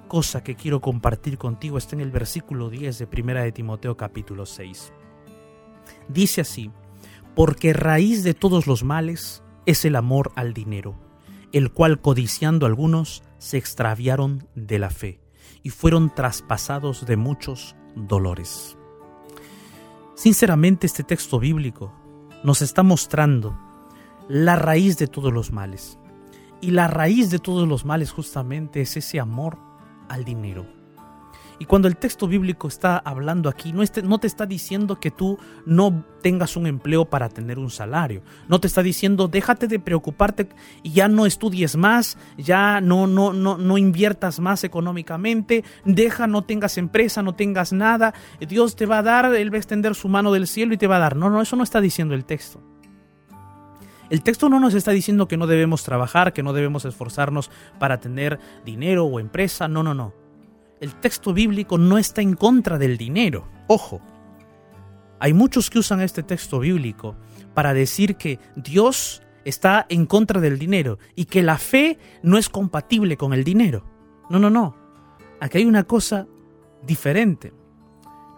cosa 0.08 0.44
que 0.44 0.56
quiero 0.56 0.80
compartir 0.80 1.40
contigo 1.40 1.80
está 1.80 1.96
en 1.96 2.02
el 2.02 2.12
versículo 2.12 2.70
10 2.70 3.00
de 3.00 3.08
Primera 3.08 3.42
de 3.42 3.52
Timoteo 3.52 3.98
capítulo 3.98 4.46
6. 4.46 4.94
Dice 6.08 6.42
así: 6.42 6.70
Porque 7.36 7.74
raíz 7.74 8.24
de 8.24 8.36
todos 8.36 8.68
los 8.68 8.84
males 8.84 9.42
es 9.66 9.86
el 9.86 9.96
amor 9.96 10.32
al 10.36 10.54
dinero, 10.54 11.00
el 11.52 11.72
cual 11.74 12.00
codiciando 12.00 12.68
algunos 12.68 13.24
se 13.40 13.58
extraviaron 13.58 14.48
de 14.54 14.78
la 14.78 14.92
fe 14.92 15.20
y 15.64 15.72
fueron 15.72 16.14
traspasados 16.14 17.08
de 17.08 17.18
muchos 17.18 17.76
dolores. 17.96 18.78
Sinceramente 20.14 20.86
este 20.86 21.04
texto 21.04 21.40
bíblico 21.40 21.92
nos 22.44 22.62
está 22.62 22.84
mostrando 22.84 23.58
la 24.28 24.56
raíz 24.56 25.00
de 25.00 25.08
todos 25.08 25.34
los 25.34 25.52
males. 25.52 25.99
Y 26.62 26.72
la 26.72 26.88
raíz 26.88 27.32
de 27.32 27.40
todos 27.40 27.68
los 27.68 27.86
males 27.86 28.12
justamente 28.12 28.82
es 28.82 28.98
ese 28.98 29.20
amor 29.20 29.58
al 30.10 30.26
dinero. 30.26 30.80
Y 31.62 31.66
cuando 31.66 31.90
el 31.90 31.98
texto 31.98 32.26
bíblico 32.26 32.70
está 32.70 32.98
hablando 32.98 33.50
aquí, 33.50 33.74
no, 33.74 33.84
no, 34.04 34.18
te 34.18 34.28
está 34.28 34.46
diciendo 34.46 34.98
que 34.98 35.12
tú 35.12 35.38
no 35.66 36.06
tengas 36.22 36.56
un 36.56 36.68
empleo 36.68 37.04
para 37.04 37.28
tener 37.28 37.60
un 37.60 37.70
salario. 37.70 38.22
No 38.48 38.62
te 38.62 38.68
está 38.68 38.82
diciendo 38.82 39.28
déjate 39.28 39.68
de 39.68 39.78
preocuparte 39.78 40.48
y 40.84 40.92
ya 40.92 41.10
no 41.10 41.26
estudies 41.26 41.76
más, 41.76 42.18
ya 42.38 42.80
no, 42.80 43.08
no, 43.08 43.34
no, 43.34 43.58
no 43.58 43.78
inviertas 43.78 44.40
más 44.40 44.64
económicamente, 44.64 45.66
deja, 45.84 46.28
no 46.28 46.46
tengas 46.46 46.78
empresa, 46.78 47.22
no 47.22 47.36
tengas 47.36 47.74
nada. 47.74 48.14
Dios 48.40 48.78
te 48.78 48.86
va 48.86 49.00
a 49.00 49.04
dar, 49.04 49.36
Él 49.36 49.52
va 49.52 49.58
a 49.58 49.60
extender 49.60 49.96
su 49.96 50.08
mano 50.08 50.32
del 50.32 50.48
cielo 50.48 50.74
y 50.74 50.78
te 50.78 50.88
va 50.88 50.96
a 50.96 51.00
dar. 51.00 51.18
No, 51.18 51.30
no, 51.30 51.42
eso 51.42 51.58
no 51.58 51.64
está 51.64 51.82
diciendo 51.82 52.16
el 52.16 52.24
texto. 52.24 52.64
El 54.10 54.24
texto 54.24 54.50
no 54.50 54.60
nos 54.60 54.74
está 54.74 54.92
diciendo 54.92 55.28
que 55.28 55.38
no 55.38 55.48
debemos 55.48 55.84
trabajar, 55.84 56.34
que 56.34 56.44
no 56.44 56.54
debemos 56.54 56.86
esforzarnos 56.86 57.52
para 57.78 58.00
tener 58.00 58.40
dinero 58.66 59.06
o 59.06 59.20
empresa. 59.20 59.68
No, 59.68 59.84
no, 59.84 59.94
no 59.94 60.14
el 60.80 60.96
texto 60.96 61.34
bíblico 61.34 61.78
no 61.78 61.98
está 61.98 62.22
en 62.22 62.36
contra 62.36 62.78
del 62.78 62.98
dinero. 62.98 63.48
Ojo, 63.68 64.02
hay 65.20 65.34
muchos 65.34 65.70
que 65.70 65.80
usan 65.80 66.02
este 66.02 66.24
texto 66.24 66.60
bíblico 66.60 67.16
para 67.54 67.74
decir 67.74 68.16
que 68.16 68.40
Dios 68.56 69.22
está 69.46 69.86
en 69.90 70.06
contra 70.06 70.40
del 70.40 70.60
dinero 70.60 71.00
y 71.16 71.26
que 71.26 71.44
la 71.44 71.58
fe 71.58 71.98
no 72.24 72.38
es 72.38 72.50
compatible 72.50 73.18
con 73.18 73.34
el 73.34 73.44
dinero. 73.44 73.86
No, 74.30 74.40
no, 74.40 74.50
no. 74.50 74.76
Aquí 75.42 75.60
hay 75.60 75.66
una 75.66 75.84
cosa 75.84 76.28
diferente. 76.86 77.54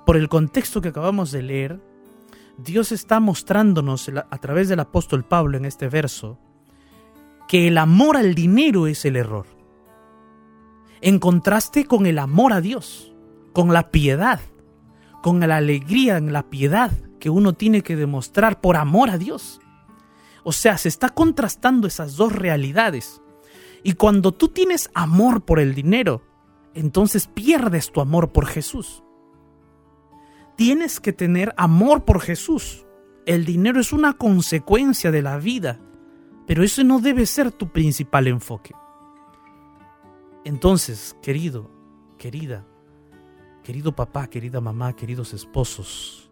Por 0.05 0.17
el 0.17 0.29
contexto 0.29 0.81
que 0.81 0.89
acabamos 0.89 1.31
de 1.31 1.43
leer, 1.43 1.79
Dios 2.63 2.91
está 2.91 3.19
mostrándonos 3.19 4.09
a 4.09 4.37
través 4.37 4.69
del 4.69 4.79
apóstol 4.79 5.23
Pablo 5.23 5.57
en 5.57 5.65
este 5.65 5.87
verso 5.89 6.37
que 7.47 7.67
el 7.67 7.77
amor 7.77 8.17
al 8.17 8.35
dinero 8.35 8.87
es 8.87 9.03
el 9.05 9.15
error 9.15 9.45
en 11.01 11.19
contraste 11.19 11.85
con 11.85 12.05
el 12.05 12.19
amor 12.19 12.53
a 12.53 12.61
Dios, 12.61 13.13
con 13.53 13.73
la 13.73 13.89
piedad, 13.89 14.39
con 15.23 15.39
la 15.39 15.57
alegría 15.57 16.17
en 16.17 16.31
la 16.31 16.43
piedad 16.43 16.91
que 17.19 17.29
uno 17.29 17.53
tiene 17.53 17.81
que 17.81 17.95
demostrar 17.95 18.61
por 18.61 18.77
amor 18.77 19.09
a 19.09 19.17
Dios. 19.17 19.59
O 20.43 20.51
sea, 20.51 20.77
se 20.77 20.89
está 20.89 21.09
contrastando 21.09 21.87
esas 21.87 22.15
dos 22.15 22.33
realidades. 22.33 23.21
Y 23.83 23.93
cuando 23.93 24.31
tú 24.31 24.49
tienes 24.49 24.89
amor 24.93 25.43
por 25.43 25.59
el 25.59 25.73
dinero, 25.73 26.21
entonces 26.73 27.27
pierdes 27.27 27.91
tu 27.91 28.01
amor 28.01 28.31
por 28.31 28.45
Jesús. 28.45 29.03
Tienes 30.61 30.99
que 30.99 31.11
tener 31.11 31.55
amor 31.57 32.05
por 32.05 32.21
Jesús. 32.21 32.85
El 33.25 33.45
dinero 33.45 33.81
es 33.81 33.93
una 33.93 34.13
consecuencia 34.13 35.09
de 35.09 35.23
la 35.23 35.39
vida, 35.39 35.79
pero 36.45 36.63
eso 36.63 36.83
no 36.83 36.99
debe 36.99 37.25
ser 37.25 37.51
tu 37.51 37.69
principal 37.69 38.27
enfoque. 38.27 38.75
Entonces, 40.45 41.17
querido, 41.23 41.71
querida, 42.19 42.63
querido 43.63 43.95
papá, 43.95 44.27
querida 44.27 44.61
mamá, 44.61 44.95
queridos 44.95 45.33
esposos, 45.33 46.29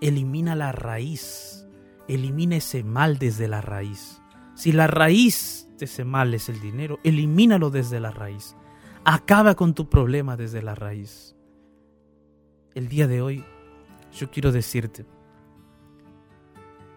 elimina 0.00 0.56
la 0.56 0.72
raíz, 0.72 1.68
elimina 2.08 2.56
ese 2.56 2.82
mal 2.82 3.16
desde 3.20 3.46
la 3.46 3.60
raíz. 3.60 4.20
Si 4.56 4.72
la 4.72 4.88
raíz 4.88 5.68
de 5.78 5.84
ese 5.84 6.04
mal 6.04 6.34
es 6.34 6.48
el 6.48 6.60
dinero, 6.60 6.98
elimínalo 7.04 7.70
desde 7.70 8.00
la 8.00 8.10
raíz. 8.10 8.56
Acaba 9.04 9.54
con 9.54 9.72
tu 9.72 9.88
problema 9.88 10.36
desde 10.36 10.62
la 10.62 10.74
raíz. 10.74 11.37
El 12.78 12.86
día 12.86 13.08
de 13.08 13.22
hoy 13.22 13.44
yo 14.12 14.30
quiero 14.30 14.52
decirte 14.52 15.04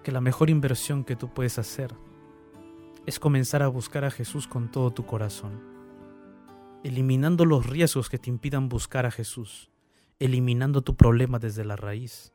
que 0.04 0.12
la 0.12 0.22
mejor 0.22 0.52
inversión 0.52 1.04
que 1.04 1.16
tú 1.16 1.34
puedes 1.34 1.58
hacer 1.58 1.96
es 3.08 3.18
comenzar 3.18 3.64
a 3.64 3.68
buscar 3.68 4.06
a 4.06 4.12
Jesús 4.12 4.46
con 4.46 4.70
todo 4.70 4.92
tu 4.92 5.08
corazón 5.08 5.60
eliminando 6.84 7.46
los 7.46 7.66
riesgos 7.66 8.10
que 8.10 8.20
te 8.20 8.30
impidan 8.30 8.70
buscar 8.70 9.08
a 9.08 9.12
Jesús, 9.12 9.72
eliminando 10.20 10.84
tu 10.84 10.96
problema 10.96 11.40
desde 11.40 11.66
la 11.66 11.76
raíz 11.76 12.32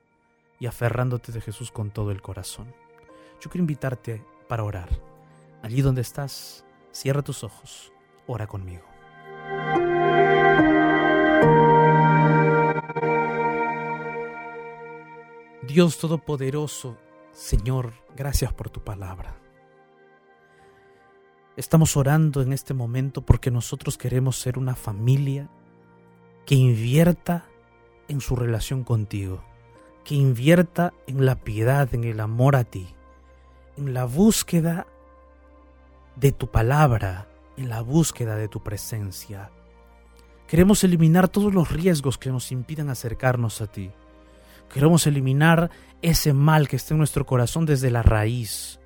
y 0.59 0.67
aferrándote 0.67 1.31
de 1.31 1.41
Jesús 1.41 1.71
con 1.71 1.93
todo 1.93 2.11
el 2.11 2.23
corazón. 2.23 2.75
Yo 3.41 3.49
quiero 3.49 3.63
invitarte 3.63 4.25
para 4.49 4.65
orar. 4.65 4.89
Allí 5.63 5.83
donde 5.83 6.01
estás, 6.01 6.65
cierra 6.91 7.23
tus 7.23 7.45
ojos, 7.45 7.93
ora 8.27 8.49
conmigo. 8.49 8.83
Dios 15.67 15.99
Todopoderoso, 15.99 16.97
Señor, 17.33 17.93
gracias 18.15 18.53
por 18.53 18.71
tu 18.71 18.85
palabra. 18.85 19.37
Estamos 21.57 21.97
orando 21.97 22.41
en 22.41 22.53
este 22.53 22.73
momento 22.73 23.23
porque 23.23 23.51
nosotros 23.51 23.99
queremos 23.99 24.37
ser 24.39 24.59
una 24.59 24.77
familia 24.77 25.51
que 26.45 26.55
invierta 26.55 27.47
en 28.07 28.21
su 28.21 28.37
relación 28.37 28.85
contigo, 28.85 29.43
que 30.05 30.15
invierta 30.15 30.95
en 31.09 31.27
la 31.27 31.35
piedad, 31.35 31.93
en 31.95 32.05
el 32.05 32.21
amor 32.21 32.55
a 32.55 32.63
ti, 32.63 32.95
en 33.77 33.93
la 33.93 34.05
búsqueda 34.05 34.87
de 36.15 36.31
tu 36.31 36.49
palabra, 36.49 37.29
en 37.57 37.71
la 37.71 37.81
búsqueda 37.81 38.37
de 38.37 38.47
tu 38.47 38.63
presencia. 38.63 39.51
Queremos 40.47 40.85
eliminar 40.85 41.29
todos 41.29 41.53
los 41.53 41.73
riesgos 41.73 42.19
que 42.19 42.31
nos 42.31 42.53
impidan 42.53 42.89
acercarnos 42.89 43.61
a 43.61 43.67
ti. 43.67 43.91
Queremos 44.73 45.07
eliminar 45.07 45.71
ese 46.03 46.33
mal 46.33 46.69
que 46.69 46.77
está 46.77 46.95
en 46.95 46.99
nuestro 46.99 47.27
corazón 47.27 47.67
desde 47.67 47.91
la 47.91 48.03
raíz. 48.03 48.81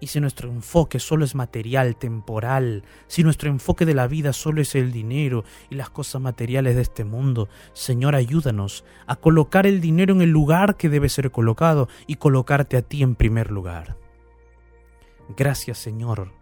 Y 0.00 0.06
si 0.06 0.18
nuestro 0.18 0.48
enfoque 0.48 0.98
solo 0.98 1.26
es 1.26 1.34
material, 1.34 1.96
temporal, 1.96 2.84
si 3.06 3.22
nuestro 3.22 3.50
enfoque 3.50 3.84
de 3.84 3.92
la 3.92 4.06
vida 4.06 4.32
solo 4.32 4.62
es 4.62 4.74
el 4.74 4.92
dinero 4.92 5.44
y 5.68 5.74
las 5.74 5.90
cosas 5.90 6.22
materiales 6.22 6.74
de 6.74 6.82
este 6.82 7.04
mundo, 7.04 7.50
Señor, 7.74 8.14
ayúdanos 8.14 8.84
a 9.06 9.16
colocar 9.16 9.66
el 9.66 9.82
dinero 9.82 10.14
en 10.14 10.22
el 10.22 10.30
lugar 10.30 10.78
que 10.78 10.88
debe 10.88 11.10
ser 11.10 11.30
colocado 11.30 11.88
y 12.06 12.16
colocarte 12.16 12.78
a 12.78 12.82
ti 12.82 13.02
en 13.02 13.14
primer 13.14 13.50
lugar. 13.50 13.98
Gracias, 15.36 15.76
Señor, 15.76 16.32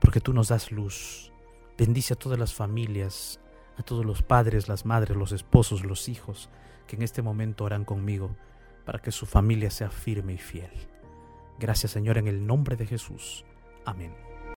porque 0.00 0.20
tú 0.20 0.32
nos 0.32 0.48
das 0.48 0.72
luz. 0.72 1.32
Bendice 1.78 2.14
a 2.14 2.16
todas 2.16 2.38
las 2.38 2.52
familias, 2.52 3.40
a 3.78 3.84
todos 3.84 4.04
los 4.04 4.22
padres, 4.22 4.68
las 4.68 4.84
madres, 4.84 5.16
los 5.16 5.30
esposos, 5.30 5.84
los 5.84 6.08
hijos 6.08 6.50
que 6.90 6.96
en 6.96 7.02
este 7.02 7.22
momento 7.22 7.64
oran 7.64 7.84
conmigo 7.84 8.34
para 8.84 8.98
que 8.98 9.12
su 9.12 9.24
familia 9.24 9.70
sea 9.70 9.90
firme 9.90 10.32
y 10.32 10.38
fiel. 10.38 10.72
Gracias 11.60 11.92
Señor 11.92 12.18
en 12.18 12.26
el 12.26 12.44
nombre 12.44 12.74
de 12.74 12.86
Jesús. 12.86 13.44
Amén. 13.84 14.29